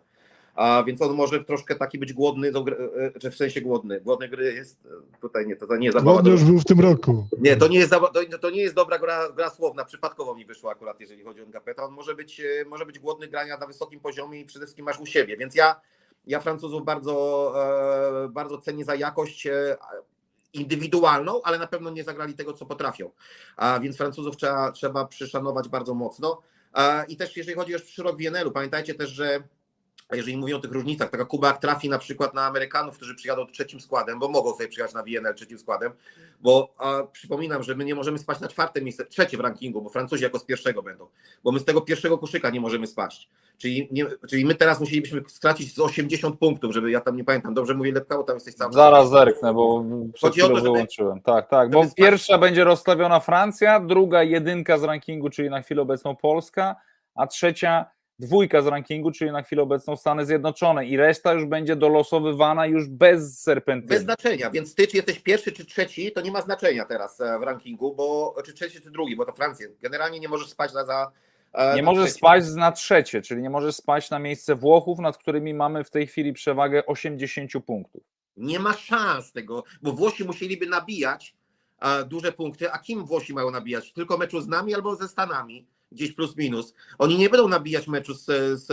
[0.59, 4.01] A więc on może troszkę taki być głodny, do gry, e, czy w sensie głodny.
[4.01, 6.13] Głodny gry jest e, tutaj nie, to, to nie jest zabawa.
[6.13, 7.27] Głodny już był w tym roku.
[7.37, 7.93] Nie, to nie jest,
[8.41, 9.85] to, nie jest dobra gra, gra słowna.
[9.85, 11.83] Przypadkowo mi wyszło akurat, jeżeli chodzi o Ngapeta.
[11.83, 14.99] On może być, e, może być głodny grania na wysokim poziomie i przede wszystkim masz
[14.99, 15.37] u siebie.
[15.37, 15.81] Więc ja,
[16.27, 17.53] ja Francuzów bardzo,
[18.25, 19.77] e, bardzo cenię za jakość e,
[20.53, 23.11] indywidualną, ale na pewno nie zagrali tego, co potrafią.
[23.57, 26.41] A więc Francuzów trzeba, trzeba przyszanować bardzo mocno.
[27.07, 29.43] I też jeżeli chodzi o przyrok WNL-u, pamiętajcie też, że
[30.15, 33.45] jeżeli mówimy o tych różnicach, taka Kuba jak trafi na przykład na Amerykanów, którzy przyjadą
[33.45, 35.91] trzecim składem, bo mogą sobie przyjechać na WNL trzecim składem,
[36.41, 39.89] bo a, przypominam, że my nie możemy spać na czwarte miejsce, trzecie w rankingu, bo
[39.89, 41.07] Francuzi jako z pierwszego będą,
[41.43, 43.29] bo my z tego pierwszego koszyka nie możemy spaść.
[43.57, 47.53] Czyli, nie, czyli my teraz musielibyśmy stracić z 80 punktów, żeby ja tam nie pamiętam,
[47.53, 48.73] dobrze mówię Lepka, bo tam jesteś cały.
[48.73, 51.21] Zaraz zerknę, bo przed to, chwilą wyłączyłem.
[51.21, 55.81] Tak, tak, bo spać- pierwsza będzie rozstawiona Francja, druga jedynka z rankingu, czyli na chwilę
[55.81, 56.75] obecną Polska,
[57.15, 57.85] a trzecia
[58.19, 62.87] dwójka z rankingu, czyli na chwilę obecną Stany Zjednoczone i reszta już będzie dolosowywana już
[62.87, 63.89] bez serpentyny.
[63.93, 67.39] Bez znaczenia, więc ty, czy jesteś pierwszy, czy trzeci, to nie ma znaczenia teraz e,
[67.39, 69.67] w rankingu, bo czy trzeci, czy drugi, bo to Francja.
[69.81, 71.11] Generalnie nie możesz spać na za.
[71.53, 75.53] e, Nie możesz spaść na trzecie, czyli nie możesz spaść na miejsce Włochów, nad którymi
[75.53, 78.03] mamy w tej chwili przewagę 80 punktów.
[78.37, 81.35] Nie ma szans tego, bo Włosi musieliby nabijać
[81.81, 82.71] e, duże punkty.
[82.71, 83.93] A kim Włosi mają nabijać?
[83.93, 86.73] Tylko meczu z nami albo ze Stanami, gdzieś plus minus.
[86.97, 88.25] Oni nie będą nabijać meczu z,
[88.59, 88.65] z,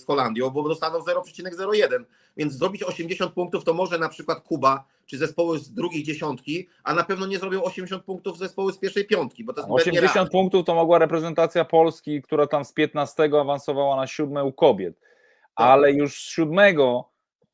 [0.00, 2.04] z Holandią, bo dostaną 0,01.
[2.36, 6.94] Więc zrobić 80 punktów to może na przykład Kuba czy zespoły z drugiej dziesiątki, a
[6.94, 10.08] na pewno nie zrobią 80 punktów zespoły z pierwszej piątki, bo to jest zbyt 80
[10.08, 10.30] nierealne.
[10.30, 15.08] punktów to mogła reprezentacja Polski, która tam z 15 awansowała na siódme u kobiet, Tak.
[15.54, 17.04] ale już z siódmego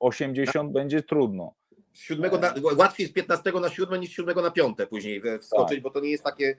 [0.00, 1.54] 80 będzie trudno.
[1.92, 5.80] z siódmego na, łatwiej z 15 na 7 niż z 7 na 5 później wskoczyć,
[5.80, 6.56] bo to nie jest takie,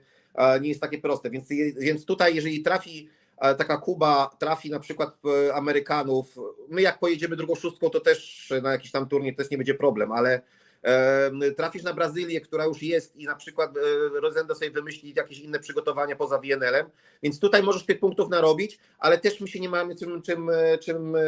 [0.60, 1.30] nie jest takie proste.
[1.30, 1.48] Więc,
[1.78, 3.08] więc tutaj, jeżeli trafi
[3.38, 5.16] e, taka Kuba, trafi na przykład
[5.48, 6.36] e, Amerykanów,
[6.68, 10.12] my jak pojedziemy drugą szóstką, to też na jakiś tam turniej też nie będzie problem,
[10.12, 10.40] ale
[10.82, 13.80] e, trafisz na Brazylię, która już jest i na przykład e,
[14.20, 16.86] Rosendo sobie wymyśli jakieś inne przygotowania poza WNL-em,
[17.22, 20.78] więc tutaj możesz tych punktów narobić, ale też my się nie mamy czym, czym, e,
[20.78, 21.20] czym e,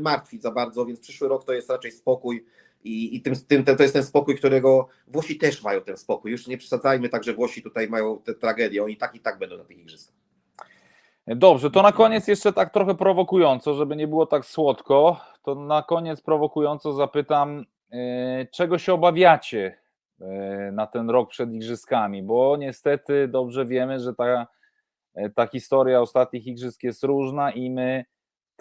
[0.00, 2.44] martwić za bardzo, więc przyszły rok to jest raczej spokój
[2.84, 6.30] i, i tym, tym, to jest ten spokój, którego Włosi też mają ten spokój.
[6.30, 8.84] Już nie przesadzajmy tak, że Włosi tutaj mają tę tragedię.
[8.84, 10.22] Oni tak i tak będą na tych igrzyskach.
[11.26, 15.82] Dobrze, to na koniec jeszcze tak trochę prowokująco, żeby nie było tak słodko, to na
[15.82, 19.78] koniec prowokująco zapytam, e, czego się obawiacie
[20.20, 20.26] e,
[20.72, 24.46] na ten rok przed igrzyskami, bo niestety dobrze wiemy, że ta,
[25.14, 28.04] e, ta historia ostatnich igrzysk jest różna i my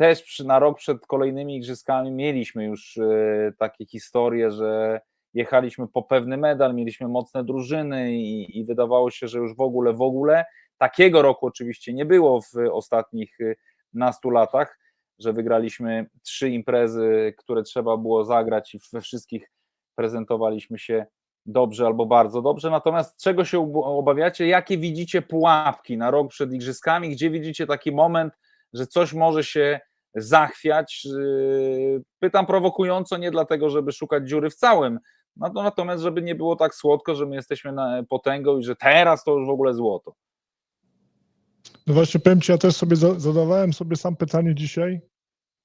[0.01, 5.01] też przy, na rok przed kolejnymi igrzyskami mieliśmy już e, takie historie, że
[5.33, 9.93] jechaliśmy po pewny medal, mieliśmy mocne drużyny i, i wydawało się, że już w ogóle,
[9.93, 10.45] w ogóle,
[10.81, 13.55] Takiego roku oczywiście nie było w ostatnich y,
[13.93, 14.79] nastu latach,
[15.19, 19.51] że wygraliśmy trzy imprezy, które trzeba było zagrać i we wszystkich
[19.95, 21.05] prezentowaliśmy się
[21.45, 22.69] dobrze albo bardzo dobrze.
[22.69, 24.47] Natomiast czego się ob- obawiacie?
[24.47, 27.09] Jakie widzicie pułapki na rok przed igrzyskami?
[27.09, 28.33] Gdzie widzicie taki moment,
[28.73, 29.79] że coś może się
[30.15, 31.05] zachwiać?
[31.05, 34.99] Yy, Pytam prowokująco, nie dlatego, żeby szukać dziury w całym,
[35.35, 38.75] no to natomiast, żeby nie było tak słodko, że my jesteśmy na potęgą i że
[38.75, 40.13] teraz to już w ogóle złoto.
[41.87, 45.01] No właśnie powiem Ci, ja też sobie za- zadawałem sobie sam pytanie dzisiaj,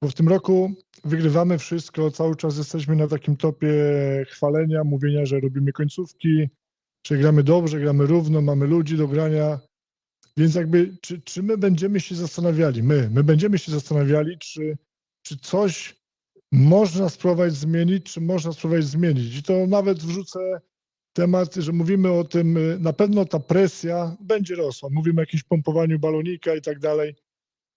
[0.03, 0.71] bo w tym roku
[1.05, 3.73] wygrywamy wszystko, cały czas jesteśmy na takim topie
[4.29, 6.49] chwalenia, mówienia, że robimy końcówki,
[7.07, 9.59] że gramy dobrze, gramy równo, mamy ludzi do grania,
[10.37, 14.79] więc jakby czy, czy my będziemy się zastanawiali, my, my będziemy się zastanawiali, czy,
[15.23, 15.97] czy coś
[16.53, 20.61] można spróbować zmienić, czy można spróbować zmienić i to nawet wrzucę
[21.13, 24.89] temat, że mówimy o tym, y, na pewno ta presja będzie rosła.
[24.93, 27.15] Mówimy o jakimś pompowaniu balonika i tak dalej.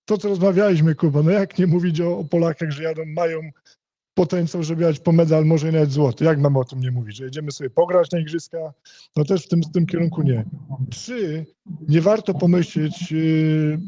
[0.05, 3.39] To, co rozmawialiśmy, Kuba, no jak nie mówić o, o Polakach, że jadą, mają
[4.20, 6.26] potencjał, żeby jechać po medal, może nawet złoty.
[6.26, 7.15] Jak mamy o tym nie mówić?
[7.15, 8.57] Że jedziemy sobie pograć na igrzyska?
[9.17, 10.45] No też w tym, w tym kierunku nie.
[10.89, 11.45] Czy
[11.88, 13.80] nie warto pomyśleć, yy,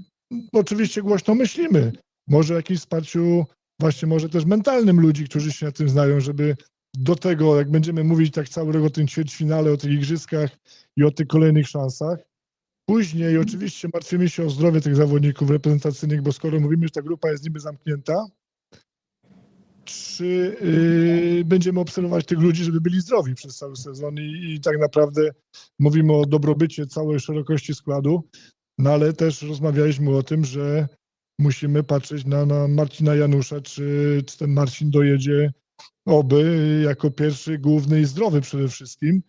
[0.53, 1.91] oczywiście głośno myślimy,
[2.27, 3.45] może o jakimś wsparciu
[3.79, 6.55] właśnie może też mentalnym ludzi, którzy się na tym znają, żeby
[6.97, 10.49] do tego, jak będziemy mówić tak cały rok o tym ćwierćfinale, o tych igrzyskach
[10.97, 12.19] i o tych kolejnych szansach.
[12.85, 17.31] Później oczywiście martwimy się o zdrowie tych zawodników reprezentacyjnych, bo skoro mówimy, że ta grupa
[17.31, 18.25] jest niby zamknięta,
[19.85, 20.57] czy
[21.35, 25.29] yy, będziemy obserwować tych ludzi, żeby byli zdrowi przez cały sezon i, i tak naprawdę
[25.79, 28.29] mówimy o dobrobycie całej szerokości składu,
[28.77, 30.87] no ale też rozmawialiśmy o tym, że
[31.39, 35.53] musimy patrzeć na, na Marcina Janusza, czy, czy ten Marcin dojedzie
[36.05, 39.21] oby jako pierwszy, główny i zdrowy przede wszystkim,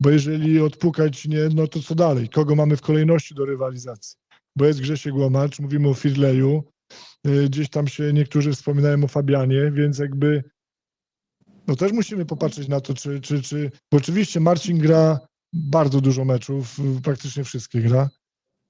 [0.00, 2.28] bo jeżeli odpukać nie, no to co dalej?
[2.28, 4.18] Kogo mamy w kolejności do rywalizacji?
[4.58, 6.64] bo jest Grzesiek Łomacz, mówimy o Firleju,
[7.46, 10.44] gdzieś tam się niektórzy wspominają o Fabianie, więc jakby
[11.66, 15.20] no też musimy popatrzeć na to, czy, czy, czy bo oczywiście Marcin gra
[15.52, 18.08] bardzo dużo meczów, praktycznie wszystkie gra,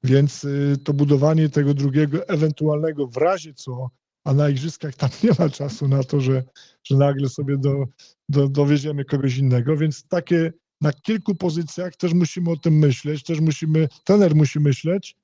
[0.05, 3.91] więc y, to budowanie tego drugiego ewentualnego w razie co,
[4.25, 6.45] a na igrzyskach tam nie ma czasu na to, że,
[6.85, 7.85] że nagle sobie do,
[8.29, 13.41] do, dowieziemy kogoś innego, więc takie na kilku pozycjach też musimy o tym myśleć, też
[13.41, 15.17] musimy, trener musi myśleć,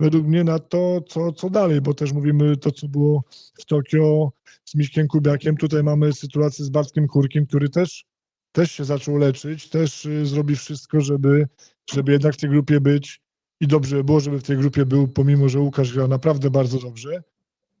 [0.00, 3.24] według mnie na to, co, co dalej, bo też mówimy to, co było
[3.60, 4.32] w Tokio
[4.64, 8.04] z Miśkiem Kubiakiem, tutaj mamy sytuację z Bartkiem Kurkiem, który też,
[8.52, 11.48] też się zaczął leczyć, też y, zrobi wszystko, żeby,
[11.92, 13.22] żeby jednak w tej grupie być.
[13.60, 16.78] I dobrze by było, żeby w tej grupie był, pomimo, że Łukasz grał naprawdę bardzo
[16.78, 17.22] dobrze,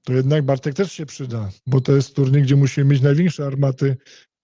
[0.04, 3.96] to jednak Bartek też się przyda, bo to jest turniej, gdzie musimy mieć największe armaty,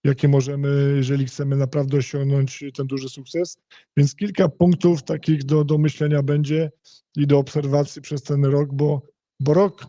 [0.03, 3.57] jakie możemy, jeżeli chcemy naprawdę osiągnąć ten duży sukces.
[3.97, 6.71] Więc kilka punktów takich do, do myślenia będzie
[7.17, 9.01] i do obserwacji przez ten rok, bo,
[9.39, 9.85] bo rok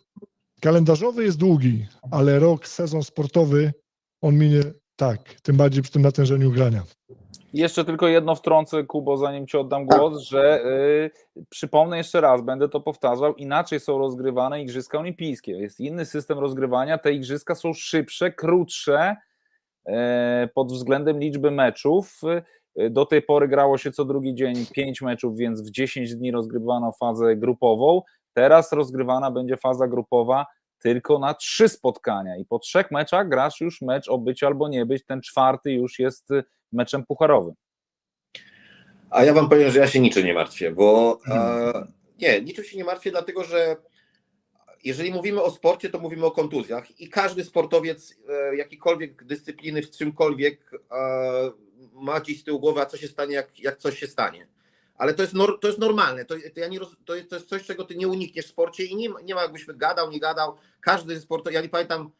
[0.60, 3.72] kalendarzowy jest długi, ale rok, sezon sportowy,
[4.22, 4.62] on minie
[4.96, 6.82] tak, tym bardziej przy tym natężeniu grania.
[7.52, 10.64] Jeszcze tylko jedno wtrącę, Kubo, zanim ci oddam głos, że
[11.36, 15.52] y, przypomnę jeszcze raz, będę to powtarzał, inaczej są rozgrywane Igrzyska Olimpijskie.
[15.52, 19.16] Jest inny system rozgrywania, te Igrzyska są szybsze, krótsze
[20.54, 22.20] pod względem liczby meczów.
[22.80, 26.30] Y, do tej pory grało się co drugi dzień 5 meczów, więc w 10 dni
[26.30, 28.02] rozgrywano fazę grupową.
[28.32, 30.46] Teraz rozgrywana będzie faza grupowa
[30.78, 34.86] tylko na trzy spotkania i po trzech meczach grasz już mecz o być albo nie
[34.86, 35.04] być.
[35.06, 37.54] Ten czwarty już jest y, meczem pucharowym.
[39.10, 41.86] A ja wam powiem, że ja się niczym nie martwię, bo e,
[42.18, 43.76] nie, niczym się nie martwię, dlatego że
[44.84, 49.90] jeżeli mówimy o sporcie, to mówimy o kontuzjach i każdy sportowiec e, jakiejkolwiek dyscypliny w
[49.90, 51.52] czymkolwiek e,
[51.92, 54.46] ma gdzieś z tyłu głowy, a co się stanie, jak, jak coś się stanie.
[54.96, 57.48] Ale to jest, to jest normalne, to, to, ja nie roz, to, jest, to jest
[57.48, 60.56] coś, czego ty nie unikniesz w sporcie i nie, nie ma jakbyśmy gadał, nie gadał.
[60.80, 62.10] Każdy sport, ja nie pamiętam,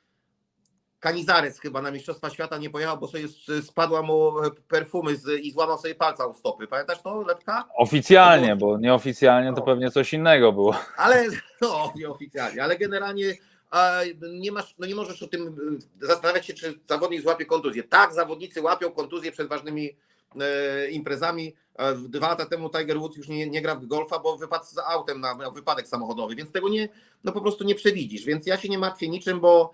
[1.00, 3.24] Kanizares chyba na Mistrzostwa Świata nie pojechał, bo sobie
[3.62, 4.32] spadła mu
[4.68, 6.66] perfumy z, i złamał sobie palca u stopy.
[6.66, 7.64] Pamiętasz to, Lepka?
[7.76, 9.62] Oficjalnie, bo nieoficjalnie to No.
[9.66, 10.74] pewnie coś innego było.
[10.96, 11.24] Ale
[11.62, 13.34] no, nieoficjalnie, ale generalnie
[13.70, 14.00] a,
[14.32, 15.56] nie masz, no nie możesz o tym
[16.02, 17.82] y, zastanawiać się, czy zawodnik złapie kontuzję.
[17.82, 19.96] Tak, zawodnicy łapią kontuzję przed ważnymi
[20.40, 21.54] e, imprezami.
[21.78, 24.78] E, Dwa lata temu Tiger Woods już nie, nie gra w golfa, bo wypadł z
[24.78, 26.88] autem na miał wypadek samochodowy, więc tego nie,
[27.24, 28.24] no po prostu nie przewidzisz.
[28.24, 29.72] Więc ja się nie martwię niczym, bo,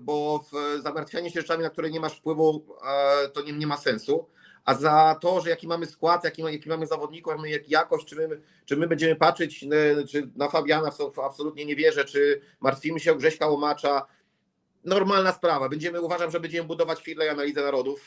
[0.00, 0.44] bo
[0.82, 2.76] zamartwianie się rzeczami, na które nie masz wpływu,
[3.32, 4.28] to nie, nie ma sensu.
[4.64, 8.40] A za to, że jaki mamy skład, jaki, jaki mamy zawodników, jak jakość, czy my,
[8.64, 9.66] czy my będziemy patrzeć
[10.10, 14.06] czy na Fabiana, w co absolutnie nie wierzę, czy martwimy się o Grześka Łomacza.
[14.84, 15.68] Normalna sprawa.
[15.68, 18.06] Będziemy, uważam, że będziemy budować chwilę i analizę narodów.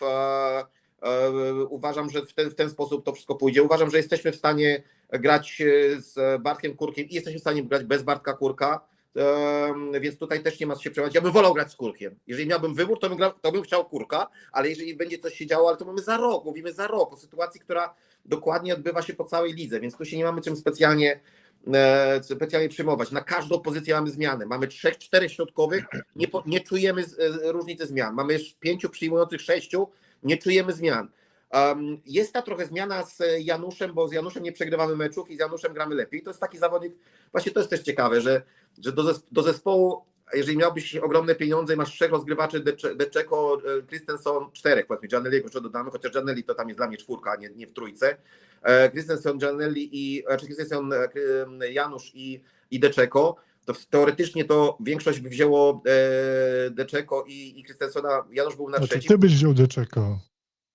[1.70, 3.64] Uważam, że w ten, w ten sposób to wszystko pójdzie.
[3.64, 7.84] Uważam, że jesteśmy w stanie grać e, z Bartkiem Kurkiem i jesteśmy w stanie grać
[7.84, 8.89] bez Bartka Kurka.
[10.02, 11.16] Więc tutaj też nie ma co się przejąć.
[11.16, 12.16] Ja bym wolał grać z Kurkiem.
[12.28, 15.68] Jeżeli miałbym wybór, to bym, to bym chciał Kurka, ale jeżeli będzie coś się działo,
[15.70, 17.94] ale to mamy za rok, mówimy za rok, o sytuacji, która
[18.26, 21.20] dokładnie odbywa się po całej lidze, więc tu się nie mamy czym specjalnie
[21.74, 23.12] e, specjalnie przyjmować.
[23.12, 24.46] Na każdą pozycję mamy zmiany.
[24.46, 25.86] Mamy trzech, czterech środkowych,
[26.16, 28.16] nie, po, nie czujemy e, różnicy zmian.
[28.16, 29.88] Mamy pięciu przyjmujących sześciu,
[30.24, 31.10] nie czujemy zmian.
[32.06, 35.74] Jest ta trochę zmiana z Januszem, bo z Januszem nie przegrywamy meczów i z Januszem
[35.74, 36.22] gramy lepiej.
[36.24, 36.94] To jest taki zawodnik,
[37.32, 38.42] właśnie to jest też ciekawe, że,
[38.84, 43.58] że do, zes- do zespołu, jeżeli miałbyś ogromne pieniądze i masz trzech rozgrywaczy, Decze- Deczeko,
[43.80, 47.36] e, Christensen, czterech, powiedzmy, Gianelliego jeszcze dodamy, chociaż Gianelli to tam jest dla mnie czwórka,
[47.36, 48.18] nie, nie w trójce.
[48.64, 50.92] E, Christensen, Gianelli i, czy Christensen,
[51.72, 52.42] Janusz i,
[52.72, 53.36] i Deczeko,
[53.66, 55.84] to teoretycznie to większość by wzięło
[56.72, 59.08] Deczeko i, i Christensena, Janusz był na Znaczy trzecim.
[59.08, 60.20] ty byś wziął Deczeko.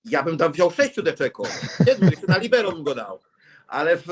[0.05, 1.43] Ja bym tam wziął sześciu Deczeko.
[1.85, 3.19] Siedmiu, jeszcze na libero bym go dał.
[3.67, 4.05] Ale, w,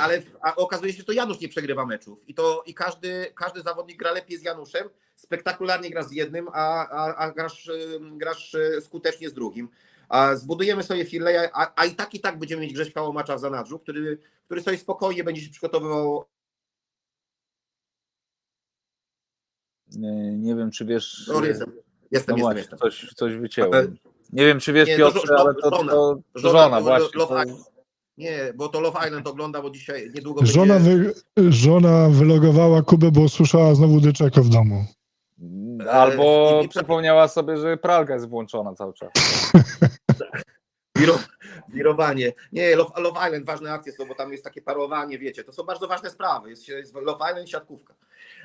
[0.00, 2.28] ale w, a okazuje się, że to Janusz nie przegrywa meczów.
[2.28, 6.88] I, to, i każdy, każdy zawodnik gra lepiej z Januszem, spektakularnie gra z jednym, a,
[6.88, 7.70] a, a grasz,
[8.00, 9.68] grasz skutecznie z drugim.
[10.08, 13.40] A zbudujemy sobie Firleja, a, a i tak i tak będziemy mieć Grześka Łomacza w
[13.40, 16.24] zanadrzu, który, który sobie spokojnie będzie się przygotowywał.
[20.36, 21.30] Nie, wiem, czy wiesz.
[21.32, 22.78] No, jestem, no jestem, jestem, właśnie, jestem.
[22.78, 23.98] Coś, coś wycięłem.
[24.32, 25.92] Nie wiem, czy wiesz, Nie, to Piotrze, żo- ale to, żona.
[25.92, 27.08] to Żona, żona, właśnie.
[27.14, 27.64] Love To, Island.
[28.18, 30.96] Nie, bo to Love Island ogląda, bo dzisiaj niedługo Żona, będzie...
[31.36, 34.84] wy, żona wylogowała Kubę, bo usłyszała znowu Deczeko w domu.
[35.90, 39.10] albo i- i- przypomniała sobie, że pralka jest włączona cały czas.
[40.96, 41.18] Wiro,
[41.68, 42.32] wirowanie.
[42.52, 45.62] Nie, Love, Love Island, ważne akcje są, bo tam jest takie parowanie, wiecie, to są
[45.62, 46.50] bardzo ważne sprawy.
[46.50, 47.94] Jest, jest Love Island i siatkówka.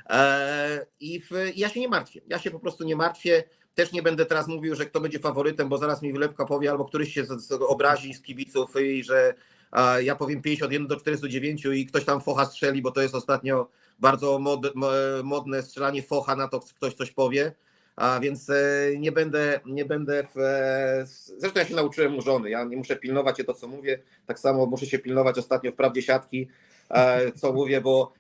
[0.10, 2.22] Eee, I w, ja się nie martwię.
[2.28, 3.44] Ja się po prostu nie martwię.
[3.76, 6.86] Też nie będę teraz mówił, że kto będzie faworytem, bo zaraz mi wylepka powie, albo
[6.86, 9.34] któryś się z, z, obrazi z kibiców i że
[9.72, 13.68] a ja powiem 51 do 49 i ktoś tam focha strzeli, bo to jest ostatnio
[14.00, 14.88] bardzo mod, mo-
[15.24, 17.52] modne strzelanie focha na to, ktoś coś powie.
[17.96, 18.56] A więc e,
[18.98, 20.40] nie będę, nie będę w.
[20.40, 21.06] e,
[21.38, 22.50] Zresztą ja się nauczyłem u żony.
[22.50, 24.00] Ja nie muszę pilnować się to, co mówię.
[24.26, 26.48] Tak samo muszę się pilnować ostatnio w prawdzie siatki,
[26.90, 28.14] e, co mówię, bo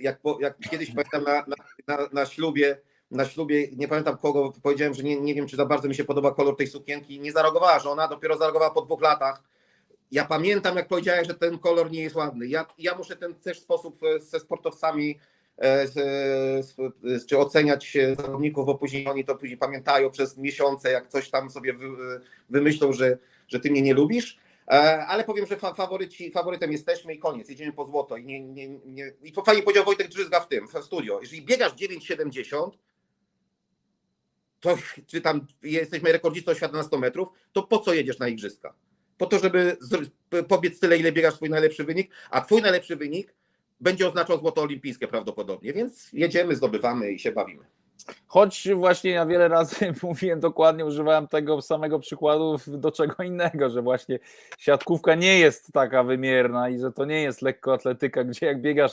[0.00, 1.44] jak, jak kiedyś pamiętam na,
[1.86, 2.78] na, na ślubie,
[3.10, 6.04] na ślubie, nie pamiętam kogo, powiedziałem, że nie, nie wiem, czy za bardzo mi się
[6.04, 7.20] podoba kolor tej sukienki.
[7.20, 9.42] Nie zareagowała żona, dopiero zareagowała po dwóch latach.
[10.10, 12.46] Ja pamiętam, jak powiedziałeś, że ten kolor nie jest ładny.
[12.46, 15.18] Ja, ja muszę ten też sposób e, ze sportowcami
[15.56, 15.94] e, z,
[17.02, 21.30] z, czy oceniać e, zawodników, bo później oni to później pamiętają przez miesiące, jak coś
[21.30, 21.86] tam sobie wy,
[22.50, 24.38] wymyślą, że, że ty mnie nie lubisz.
[24.68, 28.16] E, Ale powiem, że fa- faworyci, faworytem jesteśmy i koniec, jedziemy po złoto.
[28.16, 31.20] I, nie, nie, nie, i to fajnie powiedział Wojtek Drzyzga w tym, w studio.
[31.20, 32.70] Jeżeli biegasz 9,70,
[34.60, 38.74] to czy tam jesteśmy rekordzistą świata na 100 metrów, to po co jedziesz na igrzyska?
[39.18, 39.76] Po to, żeby
[40.48, 43.34] pobiec tyle, ile biegasz swój najlepszy wynik, a twój najlepszy wynik
[43.80, 47.64] będzie oznaczał złoto olimpijskie prawdopodobnie, więc jedziemy, zdobywamy i się bawimy.
[48.26, 53.82] Choć właśnie ja wiele razy mówiłem dokładnie, używałem tego samego przykładu do czego innego, że
[53.82, 54.18] właśnie
[54.58, 58.92] siatkówka nie jest taka wymierna i że to nie jest lekkoatletyka, gdzie jak biegasz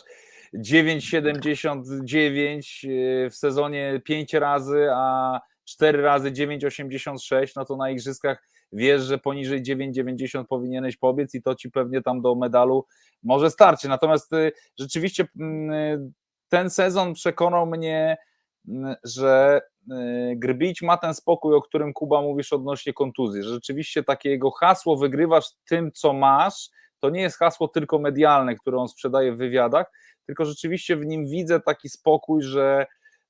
[0.54, 9.02] 9,79 yy, w sezonie 5 razy, a 4 razy 9,86, no to na igrzyskach wiesz,
[9.02, 12.86] że poniżej 9,90 powinieneś pobiec i to ci pewnie tam do medalu
[13.24, 13.90] może starczy.
[13.90, 16.14] Natomiast y, rzeczywiście mm,
[16.50, 18.18] ten sezon przekonał mnie,
[18.68, 19.62] mm, że
[19.92, 23.44] y, Grbić ma ten spokój, o którym Kuba mówisz odnośnie kontuzji.
[23.44, 28.56] Że rzeczywiście takie jego hasło wygrywasz tym, co masz, to nie jest hasło tylko medialne,
[28.56, 29.92] które on sprzedaje w wywiadach,
[30.26, 32.86] tylko rzeczywiście w nim widzę taki spokój, że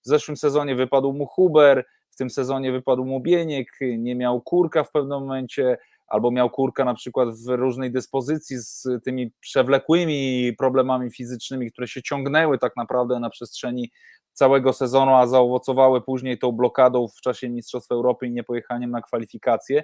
[0.06, 1.86] w zeszłym sezonie wypadł mu Huber,
[2.16, 6.86] w tym sezonie wypadł mu Bieniek, nie miał kurka w pewnym momencie, albo miał kurka
[6.86, 13.20] na przykład w różnej dyspozycji z tymi przewlekłymi problemami fizycznymi, które się ciągnęły tak naprawdę
[13.20, 13.92] na przestrzeni
[14.34, 19.84] całego sezonu, a zaowocowały później tą blokadą w czasie Mistrzostw Europy i niepojechaniem na kwalifikacje,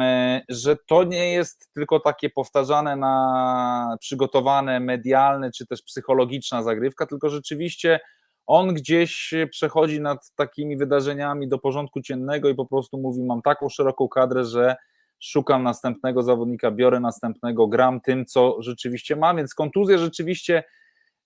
[0.00, 7.06] e, że to nie jest tylko takie powtarzane na przygotowane medialne czy też psychologiczna zagrywka,
[7.06, 8.00] tylko rzeczywiście
[8.48, 13.68] on gdzieś przechodzi nad takimi wydarzeniami do porządku dziennego i po prostu mówi: Mam taką
[13.68, 14.76] szeroką kadrę, że
[15.20, 19.36] szukam następnego zawodnika, biorę następnego, gram tym, co rzeczywiście mam.
[19.36, 20.64] Więc kontuzje rzeczywiście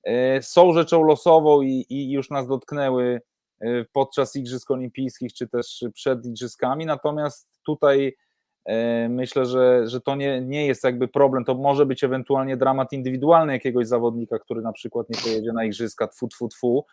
[0.05, 3.21] e, są rzeczą losową i, i już nas dotknęły
[3.61, 6.87] e, podczas Igrzysk Olimpijskich czy też przed Igrzyskami.
[6.87, 8.17] Natomiast tutaj
[8.65, 11.45] e, myślę, że, że to nie, nie jest jakby problem.
[11.45, 16.09] To może być ewentualnie dramat indywidualny jakiegoś zawodnika, który na przykład nie pojedzie na Igrzyska,
[16.09, 16.85] tfu, tfu, tfu.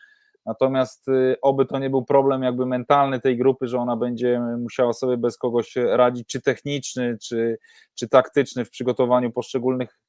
[0.49, 4.93] Natomiast y, oby to nie był problem jakby mentalny tej grupy, że ona będzie musiała
[4.93, 7.57] sobie bez kogoś radzić, czy techniczny, czy,
[7.95, 9.99] czy taktyczny w przygotowaniu poszczególnych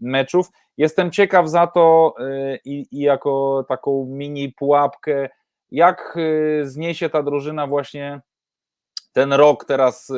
[0.00, 0.48] meczów.
[0.76, 5.28] Jestem ciekaw za to y, i, i jako taką mini pułapkę,
[5.70, 8.20] jak y, zniesie ta drużyna właśnie
[9.12, 10.12] ten rok teraz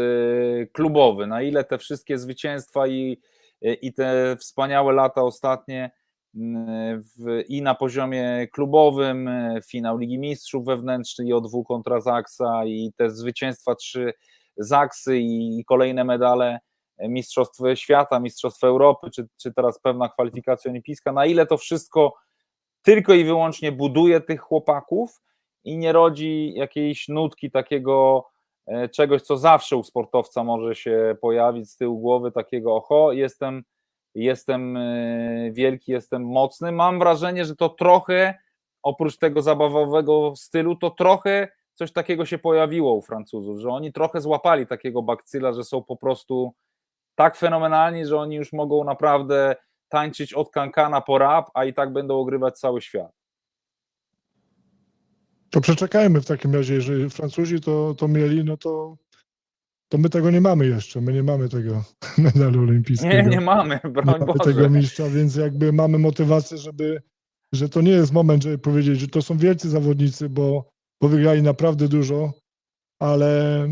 [0.73, 3.21] klubowy, na ile te wszystkie zwycięstwa i,
[3.63, 5.91] i te wspaniałe lata ostatnie
[6.35, 9.31] w, i na poziomie klubowym,
[9.71, 14.13] finał Ligi Mistrzów wewnętrzny i O2 kontra Zaksa i te zwycięstwa trzy
[14.57, 16.59] Zaksy i kolejne medale
[16.99, 22.15] Mistrzostw Świata, Mistrzostw Europy, czy, czy teraz pewna kwalifikacja olimpijska, na ile to wszystko
[22.83, 25.21] tylko i wyłącznie buduje tych chłopaków
[25.65, 28.27] i nie rodzi jakiejś nutki takiego
[28.67, 33.63] e, czegoś, co zawsze u sportowca może się pojawić z tyłu głowy, takiego oho, jestem
[34.15, 36.73] jestem e, wielki, jestem mocny.
[36.73, 38.35] Mam wrażenie, że to trochę,
[38.83, 44.21] oprócz tego zabawowego stylu, to trochę coś takiego się pojawiło u Francuzów, że oni trochę
[44.21, 46.55] złapali takiego bakcyla, że są po prostu
[47.15, 49.57] tak fenomenalni, że oni już mogą naprawdę
[49.89, 53.13] tańczyć od kankana po rap, a i tak będą ogrywać cały świat.
[55.51, 58.97] To przeczekajmy w takim razie, jeżeli Francuzi to, to mieli, no to,
[59.93, 61.01] to my tego nie mamy jeszcze.
[61.01, 61.85] My nie mamy tego
[62.19, 63.15] medalu olimpijskiego.
[63.15, 64.39] Nie, nie mamy, broń nie mamy Boże.
[64.45, 67.03] tego mistrza, więc jakby mamy motywację, żeby,
[67.55, 70.71] że to nie jest moment, żeby powiedzieć, że to są wielcy zawodnicy, bo,
[71.03, 72.33] bo wygrali naprawdę dużo,
[73.01, 73.67] ale,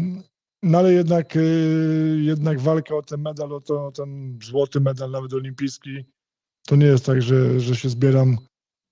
[0.63, 5.11] no ale jednak, y, jednak walka o ten medal, o, to, o ten złoty medal,
[5.11, 6.05] nawet olimpijski,
[6.67, 8.37] to nie jest tak, że, że się zbieram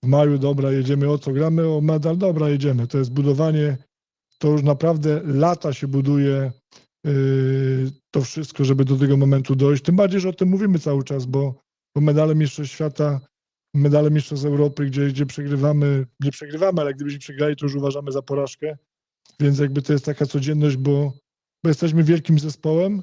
[0.05, 2.87] w maju, dobra, jedziemy o co gramy, o medal, dobra, jedziemy.
[2.87, 3.77] To jest budowanie,
[4.39, 6.53] to już naprawdę lata się buduje
[8.11, 9.83] to wszystko, żeby do tego momentu dojść.
[9.83, 11.55] Tym bardziej, że o tym mówimy cały czas, bo,
[11.95, 13.21] bo medale Mistrzostw Świata,
[13.75, 18.23] medale Mistrzostw Europy, gdzie, gdzie przegrywamy, nie przegrywamy, ale gdybyśmy przegrali, to już uważamy za
[18.23, 18.77] porażkę.
[19.41, 21.13] Więc jakby to jest taka codzienność, bo,
[21.65, 23.03] bo jesteśmy wielkim zespołem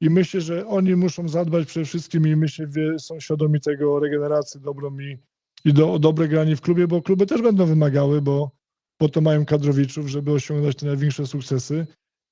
[0.00, 4.60] i myślę, że oni muszą zadbać przede wszystkim i myślę, wie, są świadomi tego regeneracji
[4.60, 5.18] dobrą i,
[5.64, 8.50] i do, dobre granie w klubie, bo kluby też będą wymagały, bo
[8.98, 11.86] po to mają kadrowiczów, żeby osiągnąć te największe sukcesy,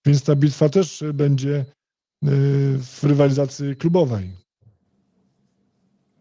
[0.06, 1.64] więc ta bitwa też będzie y,
[2.78, 4.30] w rywalizacji klubowej.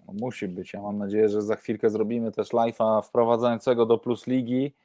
[0.07, 0.73] No, Musi być.
[0.73, 4.75] Ja mam nadzieję, że za chwilkę zrobimy też live'a wprowadzającego do Plus Ligi.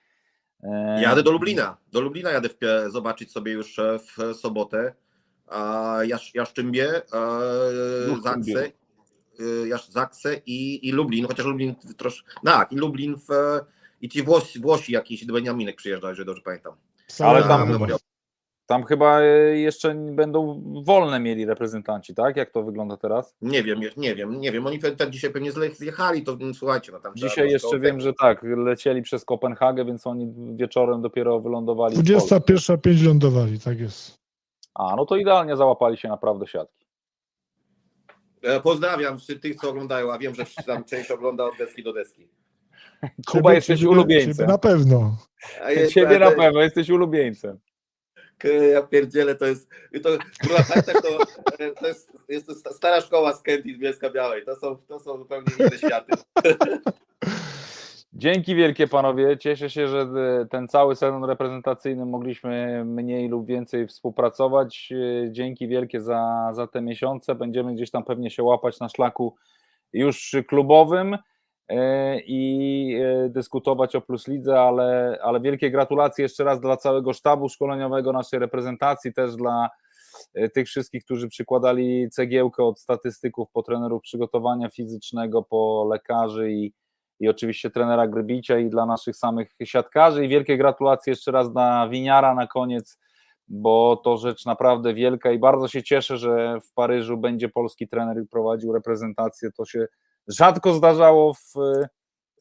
[0.63, 1.77] E, Jadę do Lublina.
[1.93, 4.95] Do Lublina jadę w, zobaczyć sobie już e, w sobotę.
[5.47, 7.03] A Jasz, Jaszczymbie, e,
[8.09, 8.55] Jaszczymbie.
[8.55, 8.73] Zaksę,
[9.41, 12.33] e, Jasz, Zaksę i, i Lublin, chociaż Lublin troszkę.
[12.45, 13.29] Tak, i Lublin w,
[14.01, 16.75] i ci Włosi, Włosi jakiś Beniaminek przyjeżdża, jeżeli dobrze pamiętam.
[17.19, 17.97] Ale tam-.
[18.67, 19.27] Tam chyba e,
[19.59, 22.37] jeszcze będą wolne mieli reprezentanci, tak?
[22.37, 23.35] Jak to wygląda teraz?
[23.43, 24.67] Nie wiem, nie wiem, nie wiem.
[24.67, 28.43] Oni tak dzisiaj pewnie zjechali, to mm, słuchajcie, no tam Dzisiaj jeszcze wiem, że tak,
[28.43, 31.97] lecieli przez Kopenhagę, więc oni wieczorem dopiero wylądowali.
[31.97, 32.37] w Polsce.
[32.41, 34.19] 21.05 lądowali, tak jest.
[34.75, 36.87] A, no to idealnie załapali się naprawdę siatki.
[38.43, 42.29] E, Pozdrawiam tych, co oglądają, a wiem, że tam część ogląda od deski do deski.
[43.27, 44.35] Kuba, Ciebie- jesteś ciebie- ulubieńcem.
[44.35, 45.17] ciebie Na pewno.
[45.63, 47.59] A jest- Ciebie na pewno, jesteś ulubieńcem.
[48.73, 49.69] Ja pierdzielę, to jest,
[50.03, 50.09] to,
[50.41, 51.19] kurwa, tak, to,
[51.81, 54.99] to jest, jest to sta- stara szkoła z Kęty z Bielska Białej, to są, to
[54.99, 56.13] są zupełnie inne światy.
[58.17, 59.39] Dzięki wielkie panowie.
[59.39, 64.93] Cieszę się, że e, ten cały sezon reprezentacyjny mogliśmy mniej lub więcej współpracować.
[64.93, 67.35] E, Dzięki wielkie za, za te miesiące.
[67.35, 69.35] Będziemy gdzieś tam pewnie się łapać na szlaku
[69.93, 71.19] już klubowym e,
[72.27, 77.49] i e, dyskutować o Plus Lidze, ale, ale wielkie gratulacje jeszcze raz dla całego sztabu
[77.49, 79.71] szkoleniowego naszej reprezentacji, też dla
[80.35, 86.73] e, tych wszystkich, którzy przykładali cegiełkę od statystyków po trenerów przygotowania fizycznego, po lekarzy i
[87.21, 90.25] i oczywiście trenera Grybicia i dla naszych samych siatkarzy.
[90.25, 92.99] I wielkie gratulacje jeszcze raz dla Winiara na koniec,
[93.49, 98.23] bo to rzecz naprawdę wielka i bardzo się cieszę, że w Paryżu będzie polski trener
[98.23, 99.87] i prowadził reprezentację, to się
[100.29, 101.55] rzadko zdarzało w,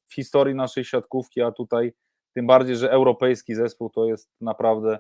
[0.06, 1.94] w historii naszej siatkówki, a tutaj
[2.34, 5.00] tym bardziej, że europejski zespół to jest naprawdę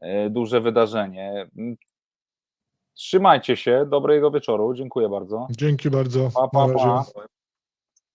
[0.00, 1.50] e, duże wydarzenie.
[2.94, 5.46] Trzymajcie się, dobrego wieczoru, dziękuję bardzo.
[5.50, 6.30] Dzięki bardzo.
[6.34, 7.04] Pa, pa, pa.